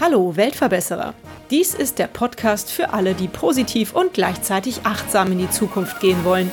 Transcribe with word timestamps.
Hallo 0.00 0.36
Weltverbesserer. 0.36 1.14
Dies 1.50 1.72
ist 1.74 1.98
der 1.98 2.08
Podcast 2.08 2.70
für 2.70 2.92
alle, 2.92 3.14
die 3.14 3.28
positiv 3.28 3.94
und 3.94 4.12
gleichzeitig 4.12 4.84
achtsam 4.84 5.32
in 5.32 5.38
die 5.38 5.48
Zukunft 5.48 6.00
gehen 6.00 6.24
wollen. 6.24 6.52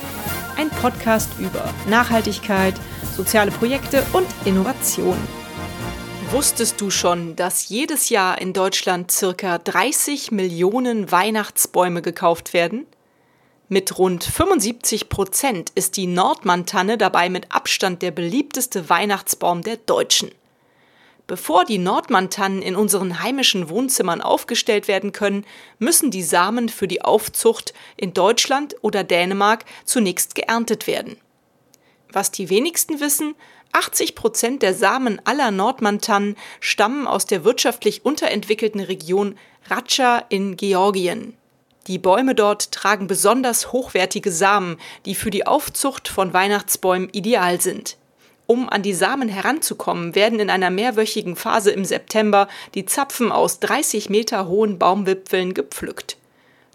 Ein 0.56 0.70
Podcast 0.70 1.28
über 1.38 1.64
Nachhaltigkeit, 1.88 2.74
soziale 3.14 3.50
Projekte 3.50 4.02
und 4.14 4.26
Innovation. 4.46 5.18
Wusstest 6.30 6.80
du 6.80 6.90
schon, 6.90 7.36
dass 7.36 7.68
jedes 7.68 8.08
Jahr 8.08 8.40
in 8.40 8.54
Deutschland 8.54 9.10
circa 9.10 9.58
30 9.58 10.30
Millionen 10.30 11.10
Weihnachtsbäume 11.12 12.00
gekauft 12.00 12.54
werden? 12.54 12.86
Mit 13.72 13.98
rund 13.98 14.24
75 14.24 15.08
Prozent 15.08 15.70
ist 15.76 15.96
die 15.96 16.08
Nordmantanne 16.08 16.98
dabei 16.98 17.28
mit 17.28 17.52
Abstand 17.54 18.02
der 18.02 18.10
beliebteste 18.10 18.88
Weihnachtsbaum 18.88 19.62
der 19.62 19.76
Deutschen. 19.76 20.32
Bevor 21.28 21.64
die 21.64 21.78
Nordmantannen 21.78 22.62
in 22.62 22.74
unseren 22.74 23.22
heimischen 23.22 23.68
Wohnzimmern 23.68 24.22
aufgestellt 24.22 24.88
werden 24.88 25.12
können, 25.12 25.46
müssen 25.78 26.10
die 26.10 26.24
Samen 26.24 26.68
für 26.68 26.88
die 26.88 27.02
Aufzucht 27.02 27.72
in 27.96 28.12
Deutschland 28.12 28.74
oder 28.82 29.04
Dänemark 29.04 29.64
zunächst 29.84 30.34
geerntet 30.34 30.88
werden. 30.88 31.16
Was 32.10 32.32
die 32.32 32.50
wenigsten 32.50 32.98
wissen, 32.98 33.36
80 33.70 34.16
Prozent 34.16 34.62
der 34.62 34.74
Samen 34.74 35.24
aller 35.24 35.52
Nordmantannen 35.52 36.34
stammen 36.58 37.06
aus 37.06 37.24
der 37.24 37.44
wirtschaftlich 37.44 38.04
unterentwickelten 38.04 38.80
Region 38.80 39.38
Ratscha 39.68 40.24
in 40.28 40.56
Georgien. 40.56 41.36
Die 41.90 41.98
Bäume 41.98 42.36
dort 42.36 42.70
tragen 42.70 43.08
besonders 43.08 43.72
hochwertige 43.72 44.30
Samen, 44.30 44.78
die 45.06 45.16
für 45.16 45.30
die 45.30 45.48
Aufzucht 45.48 46.06
von 46.06 46.32
Weihnachtsbäumen 46.32 47.08
ideal 47.10 47.60
sind. 47.60 47.96
Um 48.46 48.68
an 48.68 48.84
die 48.84 48.94
Samen 48.94 49.28
heranzukommen, 49.28 50.14
werden 50.14 50.38
in 50.38 50.50
einer 50.50 50.70
mehrwöchigen 50.70 51.34
Phase 51.34 51.72
im 51.72 51.84
September 51.84 52.46
die 52.76 52.86
Zapfen 52.86 53.32
aus 53.32 53.58
30 53.58 54.08
Meter 54.08 54.46
hohen 54.46 54.78
Baumwipfeln 54.78 55.52
gepflückt. 55.52 56.16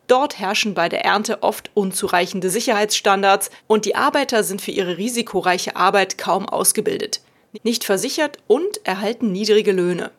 Dort 0.07 0.37
herrschen 0.37 0.73
bei 0.73 0.89
der 0.89 1.05
Ernte 1.05 1.43
oft 1.43 1.71
unzureichende 1.73 2.49
Sicherheitsstandards 2.49 3.51
und 3.67 3.85
die 3.85 3.95
Arbeiter 3.95 4.43
sind 4.43 4.61
für 4.61 4.71
ihre 4.71 4.97
risikoreiche 4.97 5.77
Arbeit 5.77 6.17
kaum 6.17 6.45
ausgebildet, 6.49 7.21
nicht 7.63 7.85
versichert 7.85 8.39
und 8.47 8.85
erhalten 8.85 9.31
niedrige 9.31 9.71
Löhne. 9.71 10.11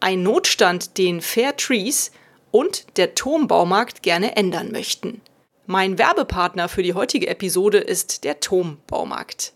Ein 0.00 0.24
Notstand, 0.24 0.98
den 0.98 1.20
Fair 1.20 1.56
Trees 1.56 2.10
und 2.50 2.96
der 2.96 3.14
Turmbaumarkt 3.14 4.02
gerne 4.02 4.36
ändern 4.36 4.72
möchten. 4.72 5.20
Mein 5.66 5.98
Werbepartner 5.98 6.68
für 6.68 6.82
die 6.82 6.94
heutige 6.94 7.28
Episode 7.28 7.78
ist 7.78 8.24
der 8.24 8.40
Turmbaumarkt. 8.40 9.52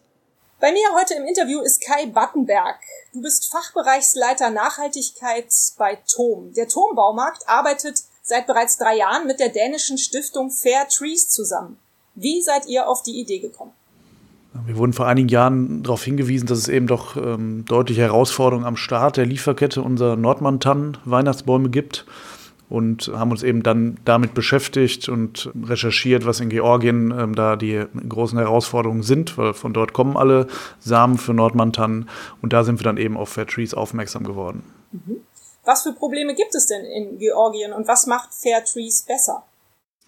Bei 0.60 0.70
mir 0.70 0.94
heute 0.94 1.14
im 1.14 1.24
Interview 1.24 1.60
ist 1.60 1.84
Kai 1.84 2.06
Battenberg. 2.06 2.76
Du 3.12 3.20
bist 3.22 3.50
Fachbereichsleiter 3.50 4.50
Nachhaltigkeit 4.50 5.46
bei 5.76 5.98
TOM. 6.06 6.52
Der 6.54 6.68
TOM-Baumarkt 6.68 7.48
arbeitet 7.48 8.02
seit 8.22 8.46
bereits 8.46 8.78
drei 8.78 8.96
Jahren 8.96 9.26
mit 9.26 9.40
der 9.40 9.48
dänischen 9.48 9.98
Stiftung 9.98 10.50
Fair 10.50 10.86
Trees 10.88 11.28
zusammen. 11.30 11.78
Wie 12.14 12.42
seid 12.42 12.66
ihr 12.66 12.88
auf 12.88 13.02
die 13.02 13.18
Idee 13.20 13.40
gekommen? 13.40 13.72
Wir 14.66 14.76
wurden 14.76 14.92
vor 14.92 15.06
einigen 15.06 15.28
Jahren 15.28 15.82
darauf 15.82 16.04
hingewiesen, 16.04 16.46
dass 16.46 16.58
es 16.58 16.68
eben 16.68 16.86
doch 16.86 17.16
ähm, 17.16 17.64
deutliche 17.64 18.02
Herausforderungen 18.02 18.66
am 18.66 18.76
Start 18.76 19.16
der 19.16 19.26
Lieferkette 19.26 19.82
unserer 19.82 20.14
Nordmantannen 20.14 20.98
Weihnachtsbäume 21.04 21.70
gibt 21.70 22.06
und 22.72 23.08
haben 23.14 23.30
uns 23.30 23.42
eben 23.42 23.62
dann 23.62 23.98
damit 24.06 24.32
beschäftigt 24.32 25.06
und 25.10 25.50
recherchiert, 25.62 26.24
was 26.24 26.40
in 26.40 26.48
Georgien 26.48 27.12
ähm, 27.16 27.34
da 27.34 27.56
die 27.56 27.84
großen 28.08 28.38
Herausforderungen 28.38 29.02
sind, 29.02 29.36
weil 29.36 29.52
von 29.52 29.74
dort 29.74 29.92
kommen 29.92 30.16
alle 30.16 30.46
Samen 30.80 31.18
für 31.18 31.34
Nordmantannen 31.34 32.08
und 32.40 32.54
da 32.54 32.64
sind 32.64 32.80
wir 32.80 32.84
dann 32.84 32.96
eben 32.96 33.18
auf 33.18 33.28
Fair 33.28 33.46
Trees 33.46 33.74
aufmerksam 33.74 34.24
geworden. 34.24 34.62
Mhm. 34.92 35.18
Was 35.64 35.82
für 35.82 35.92
Probleme 35.92 36.34
gibt 36.34 36.54
es 36.54 36.66
denn 36.66 36.84
in 36.84 37.18
Georgien 37.18 37.74
und 37.74 37.86
was 37.86 38.06
macht 38.06 38.32
Fair 38.32 38.64
Trees 38.64 39.02
besser? 39.02 39.44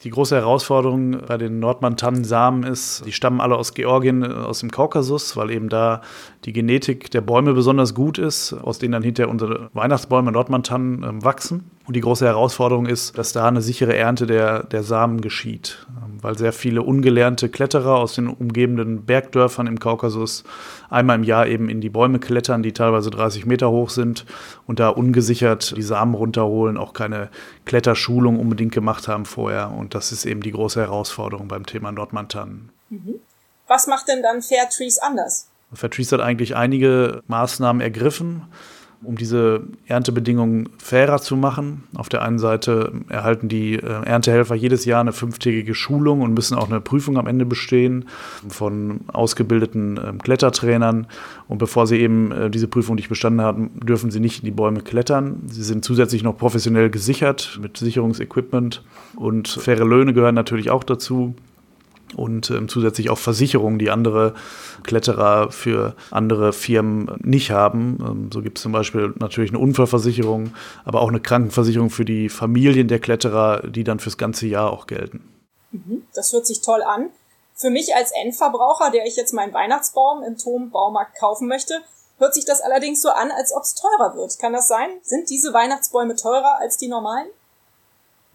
Die 0.03 0.10
große 0.10 0.34
Herausforderung 0.34 1.19
bei 1.26 1.36
den 1.36 1.60
Nordmantannen-Samen 1.60 2.64
ist, 2.64 3.04
die 3.06 3.12
stammen 3.12 3.41
alle 3.41 3.56
aus 3.56 3.74
Georgien, 3.74 4.22
äh, 4.22 4.26
aus 4.26 4.60
dem 4.60 4.70
Kaukasus, 4.70 5.36
weil 5.36 5.50
eben 5.50 5.69
da 5.69 6.00
die 6.47 6.54
Genetik 6.54 7.10
der 7.10 7.20
Bäume 7.20 7.53
besonders 7.53 7.94
gut 7.94 8.19
ist, 8.19 8.54
aus 8.54 8.78
denen 8.78 8.92
dann 8.92 9.03
hinterher 9.03 9.30
unsere 9.30 9.70
Weihnachtsbäume 9.74 10.32
Nordmantannen 10.32 11.03
äh, 11.03 11.24
wachsen. 11.24 11.70
Und 11.87 11.97
die 11.97 12.00
große 12.00 12.25
Herausforderung 12.25 12.87
ist, 12.87 13.19
dass 13.19 13.33
da 13.33 13.47
eine 13.47 13.61
sichere 13.61 13.95
Ernte 13.95 14.27
der, 14.27 14.62
der 14.62 14.83
Samen 14.83 15.21
geschieht, 15.21 15.87
ähm, 15.91 16.17
weil 16.22 16.39
sehr 16.39 16.55
viele 16.55 16.83
ungelernte 16.83 17.50
Kletterer 17.50 17.97
aus 17.97 18.15
den 18.15 18.28
umgebenden 18.28 19.05
Bergdörfern 19.05 19.67
im 19.67 19.78
Kaukasus 19.78 20.45
einmal 20.89 21.17
im 21.17 21.25
Jahr 21.25 21.47
eben 21.47 21.69
in 21.69 21.83
die 21.83 21.91
Bäume 21.91 22.21
klettern, 22.21 22.62
die 22.62 22.72
teilweise 22.72 23.11
30 23.11 23.45
Meter 23.45 23.71
hoch 23.71 23.91
sind 23.91 24.25
und 24.67 24.81
da 24.81 24.89
ungesichert 24.89 25.77
die 25.77 25.83
Samen 25.83 26.15
runterholen, 26.15 26.78
auch 26.78 26.95
keine 26.95 27.28
Kletterschulung 27.67 28.41
unbedingt 28.41 28.72
gemacht 28.72 29.06
haben 29.06 29.27
vorher. 29.27 29.71
Und 29.71 29.95
das 29.95 30.11
ist 30.11 30.25
eben 30.25 30.41
die 30.41 30.53
große 30.53 30.81
Herausforderung 30.81 31.49
beim 31.49 31.66
Thema 31.66 31.93
Nordmantannen. 31.93 32.71
Mhm. 32.89 33.16
Was 33.66 33.87
macht 33.87 34.09
denn 34.09 34.22
dann 34.22 34.41
Fair 34.41 34.71
Trees 34.71 34.99
anders? 34.99 35.49
Fair 35.75 35.91
Trees 35.91 36.12
hat 36.12 36.21
eigentlich 36.21 36.56
einige 36.56 37.22
Maßnahmen 37.27 37.83
ergriffen 37.83 38.45
um 39.04 39.16
diese 39.16 39.62
Erntebedingungen 39.87 40.69
fairer 40.78 41.20
zu 41.20 41.37
machen. 41.37 41.84
Auf 41.94 42.09
der 42.09 42.22
einen 42.22 42.38
Seite 42.38 42.92
erhalten 43.09 43.48
die 43.48 43.75
äh, 43.75 44.04
Erntehelfer 44.04 44.54
jedes 44.54 44.84
Jahr 44.84 45.00
eine 45.00 45.12
fünftägige 45.12 45.75
Schulung 45.75 46.22
und 46.22 46.34
müssen 46.34 46.56
auch 46.56 46.69
eine 46.69 46.81
Prüfung 46.81 47.19
am 47.19 47.26
Ende 47.26 47.47
bestehen 47.47 48.06
von 48.48 49.00
ausgebildeten 49.09 50.00
ähm, 50.04 50.19
Klettertrainern. 50.19 51.06
Und 51.48 51.59
bevor 51.59 51.87
sie 51.87 51.98
eben 51.98 52.32
äh, 52.32 52.50
diese 52.50 52.69
Prüfung 52.69 52.97
nicht 52.97 53.09
bestanden 53.09 53.41
haben, 53.41 53.70
dürfen 53.81 54.10
sie 54.10 54.20
nicht 54.20 54.41
in 54.41 54.44
die 54.47 54.50
Bäume 54.50 54.81
klettern. 54.81 55.42
Sie 55.47 55.62
sind 55.62 55.84
zusätzlich 55.84 56.22
noch 56.22 56.36
professionell 56.36 56.91
gesichert 56.91 57.59
mit 57.60 57.76
Sicherungsequipment 57.76 58.82
und 59.16 59.48
faire 59.48 59.84
Löhne 59.84 60.15
gehören 60.15 60.34
natürlich 60.34 60.71
auch 60.71 60.84
dazu 60.84 61.34
und 62.14 62.50
ähm, 62.50 62.69
zusätzlich 62.69 63.10
auch 63.10 63.19
Versicherungen, 63.19 63.78
die 63.78 63.91
andere 63.91 64.34
Kletterer 64.82 65.50
für 65.50 65.94
andere 66.10 66.52
Firmen 66.52 67.10
nicht 67.22 67.50
haben. 67.50 67.98
Ähm, 68.00 68.30
so 68.32 68.42
gibt 68.42 68.58
es 68.58 68.62
zum 68.62 68.72
Beispiel 68.72 69.14
natürlich 69.19 69.50
eine 69.50 69.58
Unfallversicherung, 69.58 70.54
aber 70.84 71.00
auch 71.00 71.08
eine 71.08 71.20
Krankenversicherung 71.20 71.91
für 71.91 72.04
die 72.04 72.28
Familien 72.28 72.88
der 72.88 72.98
Kletterer, 72.98 73.62
die 73.69 73.84
dann 73.84 73.98
fürs 73.98 74.19
ganze 74.19 74.47
Jahr 74.47 74.72
auch 74.72 74.86
gelten. 74.86 75.28
Mhm, 75.72 76.03
das 76.14 76.32
hört 76.32 76.47
sich 76.47 76.60
toll 76.60 76.82
an. 76.82 77.10
Für 77.56 77.70
mich 77.70 77.94
als 77.94 78.10
Endverbraucher, 78.12 78.91
der 78.91 79.06
ich 79.06 79.16
jetzt 79.16 79.32
meinen 79.32 79.54
Weihnachtsbaum 79.54 80.22
im 80.24 80.36
Turmbaumarkt 80.36 81.19
kaufen 81.19 81.47
möchte, 81.47 81.80
hört 82.19 82.34
sich 82.34 82.44
das 82.44 82.60
allerdings 82.60 83.00
so 83.00 83.10
an, 83.10 83.30
als 83.30 83.53
ob 83.53 83.62
es 83.62 83.74
teurer 83.74 84.14
wird. 84.16 84.38
Kann 84.38 84.53
das 84.53 84.69
sein? 84.69 84.91
Sind 85.03 85.30
diese 85.30 85.53
Weihnachtsbäume 85.53 86.16
teurer 86.16 86.58
als 86.60 86.76
die 86.76 86.88
normalen? 86.88 87.28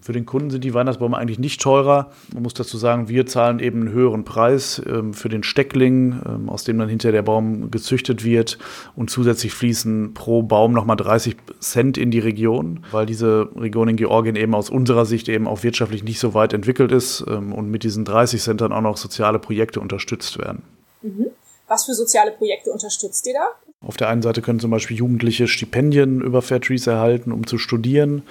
Für 0.02 0.14
den 0.14 0.26
Kunden 0.26 0.50
sind 0.50 0.64
die 0.64 0.74
Weihnachtsbäume 0.74 1.18
eigentlich 1.18 1.40
nicht 1.40 1.62
teurer. 1.62 2.12
Man 2.34 2.44
muss 2.44 2.54
dazu 2.54 2.78
sagen, 2.78 3.10
wir 3.10 3.26
zahlen 3.26 3.60
eben 3.60 3.82
einen 3.82 3.92
höheren 3.92 4.24
Preis 4.24 4.82
ähm, 4.88 5.14
für 5.14 5.28
den 5.28 5.44
Steckling, 5.44 6.22
ähm, 6.26 6.50
aus 6.50 6.64
dem 6.64 6.80
dann 6.80 6.88
hinterher 6.88 7.12
der 7.12 7.22
Baum 7.22 7.70
gezüchtet 7.70 8.24
wird. 8.24 8.58
Und 8.96 9.10
zusätzlich 9.10 9.54
fließen 9.54 10.14
pro 10.14 10.42
Baum 10.42 10.72
nochmal 10.72 10.96
30 10.96 11.36
Cent 11.60 11.98
in 11.98 12.12
die 12.12 12.20
Region, 12.20 12.86
weil 12.92 13.06
diese 13.06 13.50
Region 13.56 13.90
in 13.90 13.98
Georgien 13.98 14.38
eben 14.38 14.56
aus 14.56 14.70
unserer 14.70 15.06
Sicht 15.06 15.28
eben 15.28 15.48
auch 15.48 15.64
wirtschaftlich 15.64 16.04
nicht 16.04 16.20
so 16.20 16.34
weit 16.34 16.54
entwickelt 16.54 16.92
ist 16.92 17.26
ähm, 17.28 17.54
und 17.54 17.70
mit 17.70 17.84
diesen 17.84 18.06
30 18.06 18.42
Cent 18.42 18.62
dann 18.62 18.72
auch 18.72 18.82
noch 18.82 18.98
soziale 18.98 19.40
Projekte 19.40 19.82
unterstützt 19.82 20.38
werden. 20.38 20.64
Mhm. 21.02 21.28
Was 21.68 21.86
für 21.86 21.94
soziale 21.94 22.32
Projekte 22.32 22.72
unterstützt 22.72 23.28
ihr 23.28 23.34
da? 23.34 23.86
Auf 23.86 23.96
der 23.96 24.10
einen 24.10 24.22
Seite 24.22 24.42
können 24.42 24.60
zum 24.60 24.72
Beispiel 24.72 24.98
Jugendliche 24.98 25.48
Stipendien 25.48 26.22
über 26.22 26.42
Fairtrees 26.42 26.88
erhalten, 26.88 27.32
um 27.32 27.46
zu 27.46 27.58
studieren. 27.58 28.24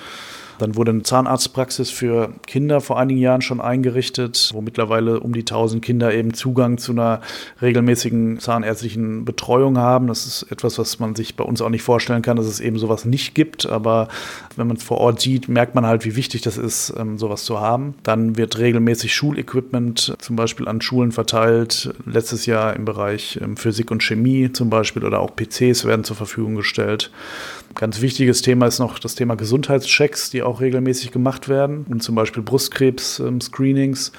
Dann 0.59 0.77
wurde 0.77 0.91
eine 0.91 1.03
Zahnarztpraxis 1.03 1.91
für 1.91 2.33
Kinder 2.47 2.81
vor 2.81 2.99
einigen 2.99 3.21
Jahren 3.21 3.43
schon 3.43 3.61
eingerichtet, 3.61 4.51
wo 4.53 4.61
mittlerweile 4.61 5.21
um 5.21 5.33
die 5.33 5.41
1000 5.41 5.85
Kinder 5.85 6.13
eben 6.13 6.35
Zugang 6.35 6.79
zu 6.79 6.93
einer 6.93 7.21
regelmäßigen 7.63 8.41
zahnärztlichen 8.41 9.25
Betreuung 9.25 9.79
haben. 9.79 10.09
Das 10.09 10.27
ist 10.27 10.51
etwas, 10.51 10.79
was 10.79 10.99
man 10.99 11.15
sich 11.15 11.37
bei 11.37 11.45
uns 11.45 11.61
auch 11.61 11.71
nicht 11.71 11.83
vorstellen 11.83 12.23
kann, 12.23 12.37
dass 12.37 12.47
es 12.47 12.61
eben 12.61 12.79
sowas 12.79 13.05
nicht 13.05 13.35
gibt. 13.35 13.67
Aber 13.67 14.09
wenn 14.57 14.67
man 14.67 14.77
es 14.77 14.83
vor 14.83 14.99
Ort 14.99 15.21
sieht, 15.21 15.49
merkt 15.49 15.75
man 15.75 15.87
halt, 15.87 16.05
wie 16.05 16.17
wichtig 16.17 16.43
das 16.43 16.59
ist, 16.59 16.93
ähm, 16.99 17.19
sowas 17.19 17.45
zu 17.45 17.61
haben. 17.61 17.95
Dann 18.03 18.37
wird 18.37 18.59
regelmäßig 18.59 19.15
Schulequipment 19.15 20.17
zum 20.19 20.37
Beispiel 20.37 20.69
an 20.69 20.81
Schulen 20.81 21.13
verteilt. 21.13 21.95
Letztes 22.05 22.47
Jahr 22.47 22.75
im 22.75 22.85
Bereich 22.85 23.39
ähm, 23.43 23.57
Physik 23.57 23.91
und 23.91 24.03
Chemie 24.03 24.53
zum 24.53 24.71
Beispiel 24.71 25.05
oder 25.05 25.21
auch 25.21 25.35
PCs 25.35 25.85
werden 25.85 26.05
zur 26.05 26.17
Verfügung 26.17 26.55
gestellt. 26.57 27.11
Ganz 27.79 28.01
wichtiges 28.01 28.43
Thema 28.43 28.67
ist 28.67 28.81
noch 28.81 28.99
das 28.99 29.15
Thema 29.15 29.37
Gesundheitschecks, 29.37 30.31
die 30.31 30.43
auch 30.43 30.61
regelmäßig 30.61 31.13
gemacht 31.13 31.49
werden 31.49 31.87
und 31.89 32.03
zum 32.03 32.17
Beispiel 32.17 32.43
Brustkrebs-Screenings. 32.43 34.11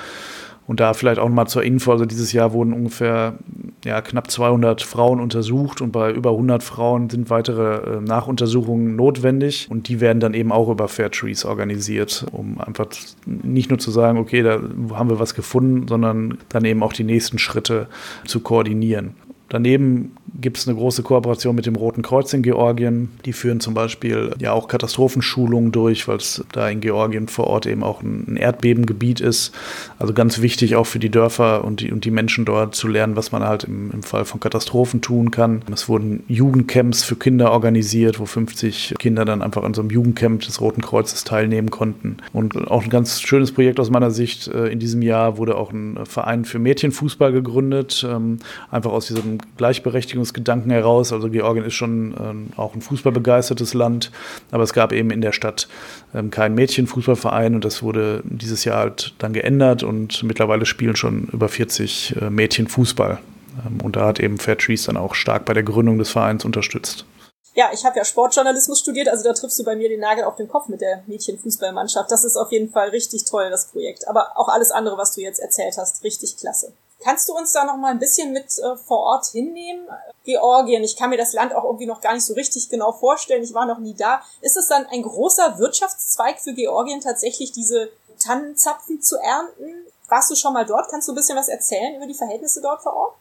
Und 0.65 0.79
da 0.79 0.94
vielleicht 0.94 1.19
auch 1.19 1.27
mal 1.27 1.45
zur 1.47 1.63
Info, 1.63 1.91
also 1.91 2.06
dieses 2.06 2.31
Jahr 2.31 2.53
wurden 2.53 2.71
ungefähr 2.71 3.38
ja, 3.83 4.00
knapp 4.01 4.31
200 4.31 4.81
Frauen 4.81 5.19
untersucht 5.19 5.81
und 5.81 5.91
bei 5.91 6.09
über 6.09 6.29
100 6.29 6.63
Frauen 6.63 7.09
sind 7.09 7.29
weitere 7.29 7.97
äh, 7.97 8.01
Nachuntersuchungen 8.01 8.95
notwendig 8.95 9.67
und 9.69 9.89
die 9.89 10.00
werden 10.00 10.21
dann 10.21 10.35
eben 10.35 10.53
auch 10.53 10.69
über 10.69 10.88
Fairtrees 10.88 11.44
organisiert, 11.44 12.27
um 12.31 12.61
einfach 12.61 12.85
nicht 13.25 13.69
nur 13.69 13.79
zu 13.79 13.91
sagen, 13.91 14.19
okay, 14.19 14.41
da 14.41 14.61
haben 14.94 15.09
wir 15.09 15.19
was 15.19 15.35
gefunden, 15.35 15.85
sondern 15.89 16.38
dann 16.47 16.63
eben 16.63 16.81
auch 16.81 16.94
die 16.94 17.03
nächsten 17.03 17.39
Schritte 17.39 17.88
zu 18.25 18.39
koordinieren. 18.39 19.15
Daneben 19.50 20.12
gibt 20.40 20.57
es 20.57 20.68
eine 20.68 20.78
große 20.78 21.04
Kooperation 21.04 21.56
mit 21.56 21.66
dem 21.66 21.75
Roten 21.75 22.04
Kreuz 22.04 22.31
in 22.34 22.44
Georgien. 22.44 23.10
Die 23.25 23.34
führen 23.34 23.60
zum 23.60 23.74
Beispiel 23.74 24.31
ja 24.40 24.54
auch 24.54 24.68
Katastrophenschulungen 24.68 25.72
durch, 25.72 26.07
weil 26.07 26.18
es 26.18 26.44
da 26.51 26.69
in 26.69 26.81
Georgien 26.81 27.28
vor 27.28 27.48
Ort 27.48 27.66
eben 27.66 27.84
auch 27.84 28.01
ein 28.01 28.38
Erdbebengebiet 28.38 29.19
ist. 29.19 29.54
Also 29.98 30.13
ganz 30.13 30.42
wichtig 30.42 30.75
auch 30.75 30.86
für 30.86 31.00
die 31.00 31.10
Dörfer 31.10 31.63
und 31.63 31.81
die, 31.81 31.92
und 31.92 32.06
die 32.06 32.12
Menschen 32.12 32.46
dort 32.46 32.75
zu 32.75 32.88
lernen, 32.88 33.16
was 33.16 33.31
man 33.31 33.44
halt 33.44 33.63
im, 33.63 33.92
im 33.92 34.04
Fall 34.04 34.24
von 34.24 34.40
Katastrophen 34.40 35.01
tun 35.01 35.31
kann. 35.31 35.63
Es 35.74 35.90
wurden 35.90 36.24
Jugendcamps 36.28 37.04
für 37.04 37.16
Kinder 37.16 37.52
organisiert, 37.52 38.19
wo 38.19 38.25
50 38.25 38.95
Kinder 39.00 39.25
dann 39.25 39.42
einfach 39.42 39.63
an 39.63 39.74
so 39.74 39.81
einem 39.81 39.90
Jugendcamp 39.90 40.42
des 40.42 40.62
Roten 40.62 40.81
Kreuzes 40.81 41.24
teilnehmen 41.24 41.72
konnten. 41.72 42.18
Und 42.34 42.56
auch 42.69 42.84
ein 42.84 42.90
ganz 42.90 43.22
schönes 43.22 43.52
Projekt 43.52 43.80
aus 43.80 43.90
meiner 43.90 44.12
Sicht. 44.12 44.48
Äh, 44.48 44.68
in 44.68 44.80
diesem 44.80 45.02
Jahr 45.02 45.38
wurde 45.38 45.57
auch 45.57 45.72
ein 45.72 46.06
Verein 46.06 46.45
für 46.45 46.60
Mädchenfußball 46.60 47.31
gegründet, 47.31 48.06
ähm, 48.07 48.38
einfach 48.69 48.92
aus 48.92 49.07
diesem 49.07 49.38
Gleichberechtigungsgedanken 49.57 50.71
heraus. 50.71 51.12
Also 51.13 51.30
Georgien 51.30 51.65
ist 51.65 51.74
schon 51.74 52.15
ähm, 52.19 52.47
auch 52.57 52.75
ein 52.75 52.81
fußballbegeistertes 52.81 53.74
Land, 53.74 54.12
aber 54.51 54.63
es 54.63 54.74
gab 54.74 54.91
eben 54.91 55.12
in 55.12 55.21
der 55.21 55.31
Stadt 55.31 55.68
ähm, 56.13 56.31
keinen 56.31 56.56
Mädchenfußballverein 56.56 57.56
und 57.56 57.65
das 57.65 57.83
wurde 57.83 58.21
dieses 58.24 58.63
Jahr 58.63 58.77
halt 58.77 59.13
dann 59.19 59.33
geändert 59.33 59.83
und 59.83 60.24
mittlerweile 60.24 60.65
spielen 60.65 60.95
schon 60.95 61.27
über 61.31 61.50
40 61.50 62.15
äh, 62.21 62.30
Mädchen 62.30 62.68
Fußball. 62.68 63.19
Ähm, 63.65 63.81
und 63.81 63.95
da 63.95 64.07
hat 64.07 64.19
eben 64.19 64.38
Fairtrees 64.38 64.83
dann 64.83 64.97
auch 64.97 65.15
stark 65.15 65.45
bei 65.45 65.53
der 65.53 65.63
Gründung 65.63 65.97
des 65.97 66.09
Vereins 66.09 66.45
unterstützt. 66.45 67.06
Ja, 67.56 67.71
ich 67.74 67.83
habe 67.83 67.97
ja 67.97 68.06
Sportjournalismus 68.06 68.80
studiert, 68.80 69.09
also 69.09 69.24
da 69.24 69.33
triffst 69.33 69.59
du 69.59 69.63
bei 69.63 69.75
mir 69.75 69.89
den 69.89 70.00
Nagel 70.00 70.24
auf 70.24 70.35
den 70.35 70.47
Kopf 70.47 70.69
mit 70.69 70.81
der 70.81 71.03
Mädchenfußballmannschaft. 71.07 72.12
Das 72.12 72.24
ist 72.24 72.38
auf 72.38 72.51
jeden 72.51 72.71
Fall 72.71 72.89
richtig 72.89 73.25
toll, 73.25 73.50
das 73.50 73.68
Projekt. 73.68 74.07
Aber 74.07 74.38
auch 74.38 74.50
alles 74.50 74.71
andere, 74.71 74.97
was 74.97 75.13
du 75.15 75.21
jetzt 75.21 75.39
erzählt 75.39 75.75
hast, 75.77 76.03
richtig 76.03 76.38
klasse. 76.38 76.71
Kannst 77.01 77.30
du 77.30 77.34
uns 77.34 77.54
da 77.54 77.63
noch 77.63 77.78
mal 77.78 77.92
ein 77.92 78.00
bisschen 78.00 78.34
mit 78.34 78.60
äh, 78.60 78.75
vor 78.75 79.00
Ort 79.00 79.28
hinnehmen? 79.28 79.88
Georgien, 80.25 80.84
ich 80.84 80.98
kann 80.98 81.10
mir 81.10 81.18
das 81.18 81.34
Land 81.34 81.56
auch 81.56 81.63
irgendwie 81.63 81.86
noch 81.86 82.01
gar 82.01 82.13
nicht 82.13 82.25
so 82.25 82.34
richtig 82.34 82.69
genau 82.69 82.92
vorstellen. 82.92 83.44
Ich 83.44 83.54
war 83.54 83.66
noch 83.66 83.80
nie 83.80 83.94
da. 83.94 84.22
Ist 84.42 84.57
es 84.57 84.68
dann 84.68 84.86
ein 84.88 85.04
großer 85.04 85.57
Wirtschaftszweig 85.60 86.40
für 86.40 86.54
Georgien 86.54 87.00
tatsächlich 87.00 87.51
diese 87.54 87.90
Tannenzapfen 88.19 89.01
zu 89.01 89.18
ernten? 89.18 89.86
Warst 90.10 90.30
du 90.30 90.36
schon 90.36 90.54
mal 90.54 90.66
dort? 90.66 90.90
Kannst 90.90 91.07
du 91.07 91.13
ein 91.13 91.16
bisschen 91.16 91.38
was 91.38 91.48
erzählen 91.48 91.96
über 91.96 92.06
die 92.06 92.13
Verhältnisse 92.13 92.62
dort 92.62 92.81
vor 92.81 92.96
Ort? 92.96 93.16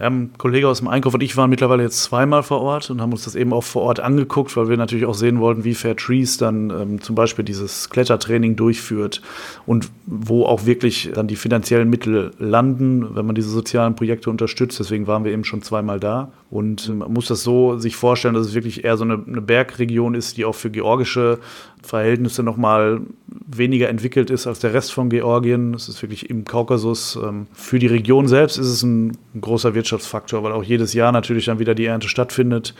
Ein 0.00 0.30
Kollege 0.38 0.68
aus 0.68 0.78
dem 0.78 0.88
Einkauf 0.88 1.14
und 1.14 1.22
ich 1.22 1.36
waren 1.36 1.50
mittlerweile 1.50 1.82
jetzt 1.82 2.02
zweimal 2.02 2.42
vor 2.42 2.60
Ort 2.60 2.90
und 2.90 3.00
haben 3.00 3.12
uns 3.12 3.24
das 3.24 3.34
eben 3.34 3.52
auch 3.52 3.64
vor 3.64 3.82
Ort 3.82 4.00
angeguckt, 4.00 4.56
weil 4.56 4.68
wir 4.68 4.76
natürlich 4.76 5.04
auch 5.04 5.14
sehen 5.14 5.40
wollten, 5.40 5.64
wie 5.64 5.74
Fair 5.74 5.96
Trees 5.96 6.38
dann 6.38 6.70
ähm, 6.70 7.00
zum 7.02 7.14
Beispiel 7.14 7.44
dieses 7.44 7.90
Klettertraining 7.90 8.56
durchführt 8.56 9.20
und 9.66 9.90
wo 10.06 10.44
auch 10.44 10.66
wirklich 10.66 11.10
dann 11.14 11.26
die 11.26 11.36
finanziellen 11.36 11.90
Mittel 11.90 12.32
landen, 12.38 13.14
wenn 13.14 13.26
man 13.26 13.34
diese 13.34 13.50
sozialen 13.50 13.94
Projekte 13.94 14.30
unterstützt. 14.30 14.80
Deswegen 14.80 15.06
waren 15.06 15.24
wir 15.24 15.32
eben 15.32 15.44
schon 15.44 15.62
zweimal 15.62 16.00
da. 16.00 16.32
Und 16.50 16.88
ähm, 16.88 16.98
man 16.98 17.12
muss 17.12 17.28
das 17.28 17.42
so 17.42 17.78
sich 17.78 17.96
vorstellen, 17.96 18.34
dass 18.34 18.46
es 18.46 18.54
wirklich 18.54 18.84
eher 18.84 18.96
so 18.96 19.04
eine, 19.04 19.22
eine 19.24 19.40
Bergregion 19.40 20.14
ist, 20.14 20.36
die 20.36 20.44
auch 20.44 20.54
für 20.54 20.70
georgische 20.70 21.38
Verhältnisse 21.82 22.42
nochmal 22.42 23.00
weniger 23.46 23.88
entwickelt 23.88 24.30
ist 24.30 24.46
als 24.46 24.58
der 24.58 24.74
Rest 24.74 24.92
von 24.92 25.08
Georgien. 25.08 25.72
Es 25.74 25.88
ist 25.88 26.02
wirklich 26.02 26.28
im 26.28 26.44
Kaukasus. 26.44 27.16
Ähm, 27.22 27.46
für 27.52 27.78
die 27.78 27.86
Region 27.86 28.26
selbst 28.26 28.58
ist 28.58 28.66
es 28.66 28.82
ein 28.82 29.16
großer 29.40 29.74
Wirtschaftsfaktor, 29.74 30.42
weil 30.42 30.52
auch 30.52 30.64
jedes 30.64 30.92
Jahr 30.92 31.12
natürlich 31.12 31.44
dann 31.44 31.60
wieder 31.60 31.76
die 31.76 31.86
Ernte 31.86 32.08
stattfindet. 32.08 32.74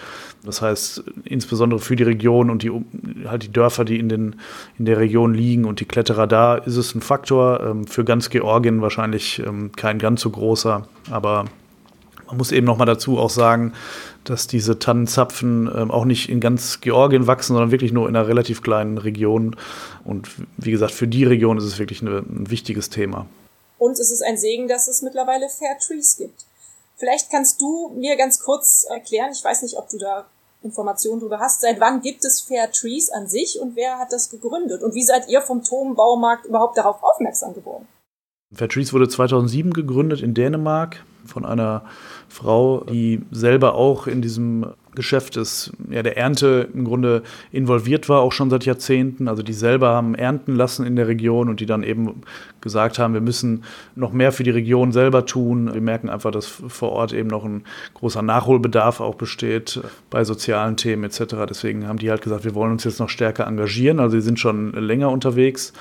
Das 0.44 0.60
heißt, 0.60 1.04
insbesondere 1.24 1.80
für 1.80 1.94
die 1.94 2.02
Region 2.02 2.50
und 2.50 2.64
die, 2.64 2.72
halt 3.26 3.44
die 3.44 3.52
Dörfer, 3.52 3.84
die 3.84 4.00
in, 4.00 4.08
den, 4.08 4.36
in 4.78 4.84
der 4.84 4.98
Region 4.98 5.32
liegen 5.32 5.64
und 5.64 5.78
die 5.78 5.84
Kletterer 5.84 6.26
da, 6.26 6.56
ist 6.56 6.76
es 6.76 6.94
ein 6.96 7.02
Faktor. 7.02 7.60
Ähm, 7.60 7.86
für 7.86 8.04
ganz 8.04 8.30
Georgien 8.30 8.82
wahrscheinlich 8.82 9.42
kein 9.76 9.98
ganz 9.98 10.20
so 10.22 10.30
großer, 10.30 10.86
aber 11.10 11.44
man 12.30 12.38
muss 12.38 12.52
eben 12.52 12.66
noch 12.66 12.76
mal 12.76 12.84
dazu 12.84 13.18
auch 13.18 13.30
sagen, 13.30 13.72
dass 14.24 14.46
diese 14.46 14.78
Tannenzapfen 14.78 15.68
ähm, 15.74 15.90
auch 15.90 16.04
nicht 16.04 16.28
in 16.28 16.40
ganz 16.40 16.80
Georgien 16.80 17.26
wachsen, 17.26 17.54
sondern 17.54 17.72
wirklich 17.72 17.92
nur 17.92 18.08
in 18.08 18.14
einer 18.14 18.28
relativ 18.28 18.62
kleinen 18.62 18.98
Region. 18.98 19.56
Und 20.04 20.28
wie 20.56 20.70
gesagt, 20.70 20.92
für 20.92 21.08
die 21.08 21.24
Region 21.24 21.58
ist 21.58 21.64
es 21.64 21.78
wirklich 21.78 22.02
eine, 22.02 22.18
ein 22.18 22.48
wichtiges 22.48 22.88
Thema. 22.88 23.26
Und 23.78 23.98
es 23.98 24.10
ist 24.10 24.22
ein 24.22 24.38
Segen, 24.38 24.68
dass 24.68 24.86
es 24.86 25.02
mittlerweile 25.02 25.48
Fair 25.48 25.76
Trees 25.84 26.16
gibt. 26.16 26.44
Vielleicht 26.96 27.30
kannst 27.30 27.60
du 27.60 27.92
mir 27.98 28.16
ganz 28.16 28.38
kurz 28.38 28.86
erklären, 28.88 29.30
ich 29.32 29.42
weiß 29.42 29.62
nicht, 29.62 29.76
ob 29.76 29.88
du 29.88 29.98
da 29.98 30.26
Informationen 30.62 31.18
darüber 31.18 31.40
hast, 31.40 31.62
seit 31.62 31.80
wann 31.80 32.02
gibt 32.02 32.24
es 32.24 32.42
Fair 32.42 32.70
Trees 32.70 33.10
an 33.10 33.26
sich 33.26 33.58
und 33.60 33.74
wer 33.74 33.98
hat 33.98 34.12
das 34.12 34.30
gegründet? 34.30 34.82
Und 34.82 34.94
wie 34.94 35.02
seid 35.02 35.28
ihr 35.28 35.40
vom 35.40 35.64
Turmbaumarkt 35.64 36.44
überhaupt 36.44 36.76
darauf 36.76 37.02
aufmerksam 37.02 37.54
geworden? 37.54 37.88
Fair 38.54 38.68
Trees 38.68 38.92
wurde 38.92 39.08
2007 39.08 39.72
gegründet 39.72 40.20
in 40.20 40.34
Dänemark 40.34 41.02
von 41.24 41.44
einer 41.44 41.82
Frau, 42.28 42.84
die 42.90 43.20
selber 43.30 43.74
auch 43.74 44.06
in 44.06 44.22
diesem 44.22 44.66
Geschäft 44.94 45.36
des, 45.36 45.72
ja, 45.88 46.02
der 46.02 46.16
Ernte 46.16 46.68
im 46.74 46.84
Grunde 46.84 47.22
involviert 47.52 48.08
war, 48.08 48.20
auch 48.20 48.32
schon 48.32 48.50
seit 48.50 48.64
Jahrzehnten. 48.64 49.28
Also 49.28 49.42
die 49.42 49.52
selber 49.52 49.90
haben 49.90 50.14
ernten 50.14 50.56
lassen 50.56 50.84
in 50.84 50.96
der 50.96 51.06
Region 51.06 51.48
und 51.48 51.60
die 51.60 51.66
dann 51.66 51.82
eben 51.82 52.22
gesagt 52.60 52.98
haben, 52.98 53.14
wir 53.14 53.20
müssen 53.20 53.64
noch 53.94 54.12
mehr 54.12 54.32
für 54.32 54.42
die 54.42 54.50
Region 54.50 54.92
selber 54.92 55.26
tun. 55.26 55.72
Wir 55.72 55.80
merken 55.80 56.08
einfach, 56.08 56.32
dass 56.32 56.46
vor 56.46 56.90
Ort 56.90 57.12
eben 57.12 57.28
noch 57.28 57.44
ein 57.44 57.62
großer 57.94 58.22
Nachholbedarf 58.22 59.00
auch 59.00 59.14
besteht 59.14 59.80
bei 60.10 60.24
sozialen 60.24 60.76
Themen 60.76 61.04
etc. 61.04 61.36
Deswegen 61.48 61.86
haben 61.86 61.98
die 61.98 62.10
halt 62.10 62.22
gesagt, 62.22 62.44
wir 62.44 62.54
wollen 62.54 62.72
uns 62.72 62.84
jetzt 62.84 62.98
noch 62.98 63.08
stärker 63.08 63.46
engagieren. 63.46 64.00
Also 64.00 64.16
sie 64.16 64.24
sind 64.24 64.40
schon 64.40 64.72
länger 64.72 65.10
unterwegs 65.10 65.72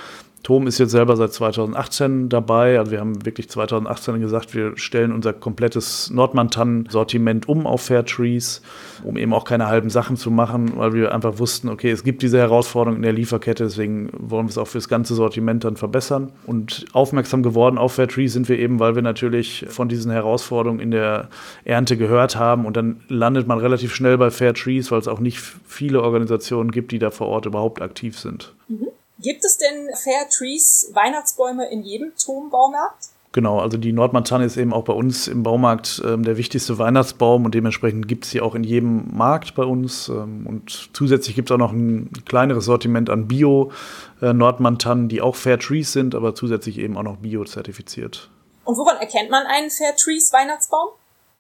Tom 0.43 0.67
ist 0.67 0.79
jetzt 0.79 0.91
selber 0.91 1.15
seit 1.17 1.33
2018 1.33 2.29
dabei. 2.29 2.79
Also 2.79 2.91
wir 2.91 2.99
haben 2.99 3.25
wirklich 3.25 3.49
2018 3.49 4.21
gesagt, 4.21 4.55
wir 4.55 4.77
stellen 4.77 5.11
unser 5.11 5.33
komplettes 5.33 6.09
Nordmantannen-Sortiment 6.11 7.47
um 7.49 7.67
auf 7.67 7.81
Fair 7.81 8.05
Trees, 8.05 8.61
um 9.03 9.17
eben 9.17 9.33
auch 9.33 9.43
keine 9.43 9.67
halben 9.67 9.89
Sachen 9.89 10.15
zu 10.15 10.31
machen, 10.31 10.77
weil 10.77 10.93
wir 10.93 11.13
einfach 11.13 11.39
wussten, 11.39 11.67
okay, 11.69 11.91
es 11.91 12.03
gibt 12.03 12.21
diese 12.21 12.37
Herausforderung 12.37 12.97
in 12.97 13.01
der 13.03 13.13
Lieferkette, 13.13 13.65
deswegen 13.65 14.09
wollen 14.13 14.45
wir 14.45 14.51
es 14.51 14.57
auch 14.57 14.67
für 14.67 14.77
das 14.77 14.87
ganze 14.87 15.13
Sortiment 15.13 15.63
dann 15.65 15.75
verbessern. 15.75 16.31
Und 16.45 16.85
aufmerksam 16.93 17.43
geworden 17.43 17.77
auf 17.77 17.93
Fair 17.93 18.07
Trees 18.07 18.33
sind 18.33 18.47
wir 18.47 18.57
eben, 18.57 18.79
weil 18.79 18.95
wir 18.95 19.01
natürlich 19.01 19.65
von 19.69 19.89
diesen 19.89 20.11
Herausforderungen 20.11 20.79
in 20.79 20.91
der 20.91 21.27
Ernte 21.65 21.97
gehört 21.97 22.37
haben 22.37 22.65
und 22.65 22.77
dann 22.77 23.01
landet 23.09 23.47
man 23.47 23.59
relativ 23.59 23.93
schnell 23.93 24.17
bei 24.17 24.31
Fair 24.31 24.53
Trees, 24.53 24.91
weil 24.91 24.99
es 24.99 25.07
auch 25.07 25.19
nicht 25.19 25.39
viele 25.67 26.01
Organisationen 26.01 26.71
gibt, 26.71 26.91
die 26.91 26.99
da 26.99 27.11
vor 27.11 27.27
Ort 27.27 27.45
überhaupt 27.45 27.81
aktiv 27.81 28.17
sind. 28.17 28.53
Mhm. 28.67 28.87
Gibt 29.21 29.43
es 29.43 29.57
denn 29.57 29.89
Fair 29.95 30.29
Trees 30.29 30.91
Weihnachtsbäume 30.93 31.69
in 31.69 31.83
jedem 31.83 32.13
Turmbaumarkt? 32.15 33.09
Genau, 33.31 33.59
also 33.59 33.77
die 33.77 33.93
Nordmantanne 33.93 34.45
ist 34.45 34.57
eben 34.57 34.73
auch 34.73 34.85
bei 34.85 34.93
uns 34.93 35.27
im 35.27 35.43
Baumarkt 35.43 36.01
ähm, 36.03 36.23
der 36.23 36.37
wichtigste 36.37 36.79
Weihnachtsbaum 36.79 37.45
und 37.45 37.53
dementsprechend 37.53 38.07
gibt 38.07 38.25
es 38.25 38.31
sie 38.31 38.41
auch 38.41 38.55
in 38.55 38.63
jedem 38.63 39.15
Markt 39.15 39.53
bei 39.53 39.63
uns. 39.63 40.09
Ähm, 40.09 40.47
und 40.47 40.89
zusätzlich 40.93 41.35
gibt 41.35 41.51
es 41.51 41.53
auch 41.53 41.59
noch 41.59 41.71
ein 41.71 42.11
kleineres 42.25 42.65
Sortiment 42.65 43.09
an 43.11 43.27
Bio-Nordmantannen, 43.27 45.05
äh, 45.05 45.07
die 45.09 45.21
auch 45.21 45.35
Fair 45.35 45.59
Trees 45.59 45.93
sind, 45.93 46.15
aber 46.15 46.33
zusätzlich 46.33 46.79
eben 46.79 46.97
auch 46.97 47.03
noch 47.03 47.17
Bio-zertifiziert. 47.17 48.31
Und 48.63 48.77
woran 48.77 48.97
erkennt 48.97 49.29
man 49.29 49.45
einen 49.45 49.69
Fair 49.69 49.95
Trees 49.95 50.33
Weihnachtsbaum? 50.33 50.89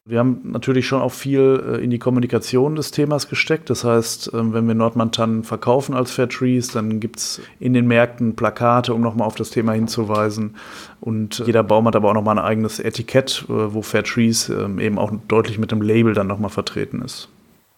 Wir 0.09 0.17
haben 0.17 0.41
natürlich 0.43 0.87
schon 0.87 1.03
auch 1.03 1.11
viel 1.11 1.63
äh, 1.63 1.83
in 1.83 1.91
die 1.91 1.99
Kommunikation 1.99 2.75
des 2.75 2.89
Themas 2.89 3.29
gesteckt. 3.29 3.69
Das 3.69 3.83
heißt, 3.83 4.31
ähm, 4.33 4.53
wenn 4.53 4.67
wir 4.67 4.73
Nordmantannen 4.73 5.43
verkaufen 5.43 5.93
als 5.93 6.09
Fair 6.09 6.27
Trees, 6.27 6.69
dann 6.69 6.99
gibt 6.99 7.19
es 7.19 7.41
in 7.59 7.75
den 7.75 7.85
Märkten 7.85 8.35
Plakate, 8.35 8.91
um 8.95 9.01
nochmal 9.01 9.27
auf 9.27 9.35
das 9.35 9.51
Thema 9.51 9.73
hinzuweisen. 9.73 10.57
Und 10.99 11.43
jeder 11.45 11.61
Baum 11.61 11.85
hat 11.85 11.95
aber 11.95 12.09
auch 12.09 12.15
nochmal 12.15 12.39
ein 12.39 12.43
eigenes 12.43 12.79
Etikett, 12.79 13.45
äh, 13.49 13.73
wo 13.73 13.83
Fair 13.83 14.03
Trees 14.03 14.49
ähm, 14.49 14.79
eben 14.79 14.97
auch 14.97 15.11
deutlich 15.27 15.59
mit 15.59 15.69
dem 15.69 15.83
Label 15.83 16.15
dann 16.15 16.25
nochmal 16.25 16.49
vertreten 16.49 17.03
ist. 17.03 17.27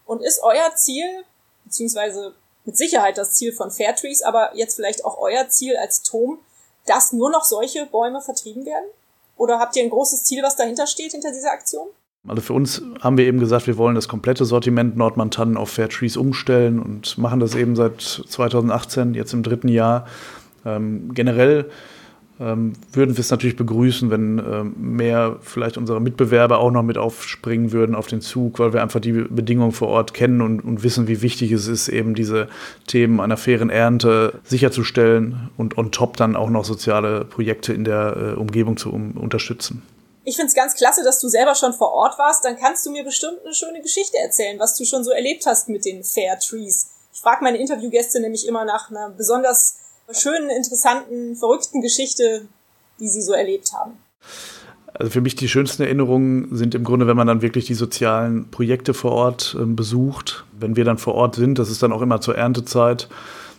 Und 0.06 0.22
ist 0.22 0.40
euer 0.42 0.74
Ziel, 0.76 1.04
beziehungsweise 1.66 2.32
mit 2.64 2.78
Sicherheit 2.78 3.18
das 3.18 3.34
Ziel 3.34 3.52
von 3.52 3.72
Fair 3.72 3.94
Trees, 3.94 4.22
aber 4.22 4.52
jetzt 4.56 4.76
vielleicht 4.76 5.04
auch 5.04 5.20
euer 5.20 5.50
Ziel 5.50 5.76
als 5.76 6.02
Tom, 6.02 6.38
dass 6.86 7.12
nur 7.12 7.30
noch 7.30 7.44
solche 7.44 7.88
Bäume 7.88 8.22
vertrieben 8.22 8.66
werden? 8.66 8.88
Oder 9.36 9.60
habt 9.60 9.76
ihr 9.76 9.84
ein 9.84 9.90
großes 9.90 10.24
Ziel, 10.24 10.42
was 10.44 10.56
dahinter 10.56 10.88
steht, 10.88 11.12
hinter 11.12 11.34
dieser 11.34 11.52
Aktion? 11.52 11.90
Also 12.28 12.42
für 12.44 12.54
uns 12.54 12.84
haben 13.00 13.18
wir 13.18 13.26
eben 13.26 13.40
gesagt, 13.40 13.66
wir 13.66 13.78
wollen 13.78 13.96
das 13.96 14.08
komplette 14.08 14.46
Sortiment 14.46 14.96
Nordmantannen 14.96 15.58
auf 15.58 15.72
Fair 15.72 15.90
Trees 15.90 16.18
umstellen 16.18 16.80
und 16.80 17.18
machen 17.18 17.40
das 17.40 17.56
eben 17.56 17.76
seit 17.76 18.00
2018, 18.00 19.16
jetzt 19.16 19.34
im 19.34 19.42
dritten 19.42 19.68
Jahr. 19.68 20.06
Ähm, 20.64 21.16
generell 21.16 21.66
ähm, 22.40 22.74
würden 22.94 23.18
wir 23.18 23.22
es 23.22 23.32
natürlich 23.32 23.56
begrüßen, 23.56 24.12
wenn 24.12 24.38
ähm, 24.38 24.74
mehr 24.78 25.38
vielleicht 25.42 25.78
unsere 25.78 26.00
Mitbewerber 26.00 26.60
auch 26.60 26.70
noch 26.70 26.84
mit 26.84 27.00
aufspringen 27.00 27.72
würden 27.72 27.96
auf 27.96 28.06
den 28.06 28.22
Zug, 28.22 28.60
weil 28.60 28.72
wir 28.72 28.84
einfach 28.84 29.00
die 29.00 29.14
Bedingungen 29.14 29.72
vor 29.72 29.88
Ort 29.88 30.14
kennen 30.14 30.42
und, 30.42 30.64
und 30.64 30.84
wissen, 30.84 31.08
wie 31.08 31.24
wichtig 31.24 31.52
es 31.52 31.68
ist, 31.68 31.88
eben 31.90 32.14
diese 32.14 32.50
Themen 32.86 33.20
einer 33.20 33.38
fairen 33.38 33.72
Ernte 33.72 34.40
sicherzustellen 34.44 35.50
und 35.58 35.76
on 35.76 35.92
top 35.92 36.18
dann 36.18 36.36
auch 36.36 36.52
noch 36.52 36.66
soziale 36.66 37.26
Projekte 37.26 37.74
in 37.74 37.84
der 37.84 38.16
äh, 38.16 38.40
Umgebung 38.40 38.78
zu 38.78 38.94
um, 38.94 39.12
unterstützen. 39.14 39.82
Ich 40.24 40.36
find's 40.36 40.54
ganz 40.54 40.76
klasse, 40.76 41.04
dass 41.04 41.20
du 41.20 41.28
selber 41.28 41.56
schon 41.56 41.74
vor 41.74 41.94
Ort 41.94 42.20
warst. 42.20 42.46
Dann 42.46 42.58
kannst 42.58 42.86
du 42.86 42.92
mir 42.92 43.04
bestimmt 43.04 43.40
eine 43.44 43.54
schöne 43.54 43.82
Geschichte 43.82 44.18
erzählen, 44.18 44.60
was 44.60 44.78
du 44.78 44.86
schon 44.86 45.04
so 45.04 45.12
erlebt 45.12 45.46
hast 45.46 45.68
mit 45.68 45.86
den 45.86 46.04
Fair 46.04 46.38
Trees. 46.40 46.92
Ich 47.14 47.20
frage 47.20 47.44
meine 47.44 47.58
Interviewgäste 47.58 48.20
nämlich 48.20 48.48
immer 48.48 48.64
nach 48.64 48.90
einer 48.90 49.10
besonders 49.10 49.78
schönen, 50.12 50.50
interessanten, 50.50 51.36
verrückten 51.36 51.82
Geschichte, 51.82 52.48
die 53.00 53.08
sie 53.08 53.22
so 53.22 53.34
erlebt 53.34 53.74
haben. 53.74 53.98
Also 54.94 55.12
für 55.12 55.22
mich 55.22 55.36
die 55.36 55.50
schönsten 55.50 55.84
Erinnerungen 55.84 56.56
sind 56.56 56.76
im 56.76 56.84
Grunde, 56.84 57.08
wenn 57.08 57.18
man 57.18 57.28
dann 57.28 57.42
wirklich 57.42 57.66
die 57.66 57.74
sozialen 57.74 58.52
Projekte 58.52 58.94
vor 58.94 59.14
Ort 59.14 59.56
äh, 59.60 59.66
besucht. 59.66 60.46
Wenn 60.52 60.76
wir 60.76 60.86
dann 60.86 60.98
vor 60.98 61.16
Ort 61.16 61.36
sind, 61.36 61.58
das 61.58 61.72
ist 61.72 61.82
dann 61.82 61.94
auch 61.94 62.02
immer 62.02 62.22
zur 62.22 62.38
Erntezeit, 62.38 63.08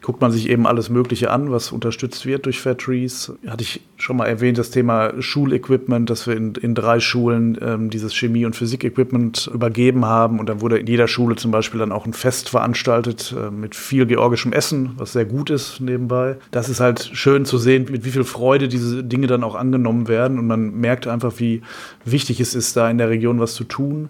guckt 0.02 0.20
man 0.20 0.32
sich 0.32 0.50
eben 0.50 0.66
alles 0.66 0.90
Mögliche 0.90 1.30
an, 1.30 1.52
was 1.52 1.70
unterstützt 1.70 2.26
wird 2.26 2.44
durch 2.44 2.60
Fair 2.60 2.76
Trees. 2.76 3.32
Hatte 3.46 3.62
ich 3.62 3.80
schon 3.96 4.16
mal 4.16 4.26
erwähnt, 4.26 4.58
das 4.58 4.70
Thema 4.70 5.12
Schulequipment, 5.22 6.10
dass 6.10 6.26
wir 6.26 6.36
in, 6.36 6.54
in 6.56 6.74
drei 6.74 6.98
Schulen 6.98 7.56
ähm, 7.62 7.88
dieses 7.88 8.12
Chemie- 8.12 8.44
und 8.44 8.56
Physik-Equipment 8.56 9.48
übergeben 9.54 10.04
haben. 10.04 10.40
Und 10.40 10.48
dann 10.48 10.60
wurde 10.60 10.78
in 10.78 10.88
jeder 10.88 11.06
Schule 11.06 11.36
zum 11.36 11.52
Beispiel 11.52 11.78
dann 11.78 11.92
auch 11.92 12.04
ein 12.04 12.12
Fest 12.12 12.48
veranstaltet 12.48 13.32
äh, 13.38 13.50
mit 13.50 13.76
viel 13.76 14.04
georgischem 14.06 14.52
Essen, 14.52 14.90
was 14.96 15.12
sehr 15.12 15.24
gut 15.24 15.50
ist 15.50 15.80
nebenbei. 15.80 16.36
Das 16.50 16.68
ist 16.68 16.80
halt 16.80 17.10
schön 17.12 17.44
zu 17.44 17.56
sehen, 17.56 17.86
mit 17.88 18.04
wie 18.04 18.10
viel 18.10 18.24
Freude 18.24 18.66
diese 18.66 19.04
Dinge 19.04 19.28
dann 19.28 19.44
auch 19.44 19.54
angenommen 19.54 20.08
werden. 20.08 20.40
Und 20.40 20.48
man 20.48 20.74
merkt 20.74 21.06
einfach, 21.06 21.34
wie 21.38 21.62
wichtig 22.04 22.40
es 22.40 22.56
ist, 22.56 22.76
da 22.76 22.90
in 22.90 22.98
der 22.98 23.08
Region 23.08 23.38
was 23.38 23.54
zu 23.54 23.62
tun. 23.62 24.08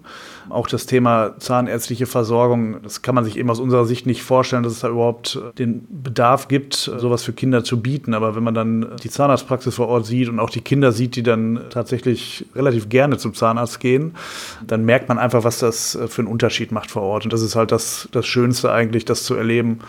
Auch 0.49 0.67
das 0.67 0.87
Thema 0.87 1.35
zahnärztliche 1.37 2.07
Versorgung, 2.07 2.77
das 2.81 3.03
kann 3.03 3.13
man 3.13 3.23
sich 3.23 3.37
eben 3.37 3.49
aus 3.51 3.59
unserer 3.59 3.85
Sicht 3.85 4.07
nicht 4.07 4.23
vorstellen, 4.23 4.63
dass 4.63 4.73
es 4.73 4.79
da 4.79 4.89
überhaupt 4.89 5.39
den 5.59 5.82
Bedarf 5.89 6.47
gibt, 6.47 6.73
sowas 6.75 7.23
für 7.23 7.33
Kinder 7.33 7.63
zu 7.63 7.81
bieten. 7.81 8.13
Aber 8.13 8.35
wenn 8.35 8.43
man 8.43 8.53
dann 8.53 8.95
die 9.03 9.09
Zahnarztpraxis 9.09 9.75
vor 9.75 9.87
Ort 9.87 10.05
sieht 10.05 10.29
und 10.29 10.39
auch 10.39 10.49
die 10.49 10.61
Kinder 10.61 10.91
sieht, 10.91 11.15
die 11.15 11.23
dann 11.23 11.65
tatsächlich 11.69 12.45
relativ 12.55 12.89
gerne 12.89 13.17
zum 13.17 13.33
Zahnarzt 13.33 13.79
gehen, 13.79 14.15
dann 14.65 14.85
merkt 14.85 15.09
man 15.09 15.17
einfach, 15.17 15.43
was 15.43 15.59
das 15.59 15.97
für 16.07 16.21
einen 16.21 16.27
Unterschied 16.27 16.71
macht 16.71 16.91
vor 16.91 17.03
Ort. 17.03 17.25
Und 17.25 17.33
das 17.33 17.41
ist 17.41 17.55
halt 17.55 17.71
das, 17.71 18.09
das 18.11 18.25
Schönste 18.25 18.71
eigentlich, 18.71 19.05
das 19.05 19.23
zu 19.23 19.35
erleben, 19.35 19.79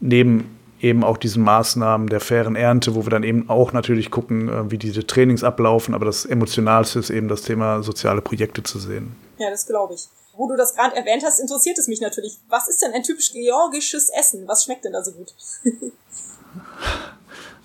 neben 0.00 0.44
eben 0.80 1.02
auch 1.02 1.16
diesen 1.16 1.42
Maßnahmen 1.42 2.08
der 2.08 2.20
fairen 2.20 2.56
Ernte, 2.56 2.94
wo 2.94 3.04
wir 3.04 3.10
dann 3.10 3.24
eben 3.24 3.48
auch 3.48 3.72
natürlich 3.72 4.10
gucken, 4.10 4.70
wie 4.70 4.78
diese 4.78 5.06
Trainings 5.06 5.42
ablaufen. 5.42 5.94
Aber 5.94 6.04
das 6.04 6.24
Emotionalste 6.24 6.98
ist 7.00 7.10
eben 7.10 7.28
das 7.28 7.42
Thema 7.42 7.82
soziale 7.82 8.20
Projekte 8.20 8.62
zu 8.62 8.78
sehen. 8.78 9.16
Ja, 9.38 9.50
das 9.50 9.66
glaube 9.66 9.94
ich. 9.94 10.08
Wo 10.38 10.48
du 10.48 10.56
das 10.56 10.76
gerade 10.76 10.94
erwähnt 10.94 11.24
hast, 11.24 11.40
interessiert 11.40 11.78
es 11.78 11.88
mich 11.88 12.00
natürlich. 12.00 12.38
Was 12.48 12.68
ist 12.68 12.80
denn 12.80 12.92
ein 12.92 13.02
typisch 13.02 13.32
georgisches 13.32 14.08
Essen? 14.08 14.46
Was 14.46 14.64
schmeckt 14.64 14.84
denn 14.84 14.92
da 14.92 15.02
so 15.02 15.10
gut? 15.10 15.34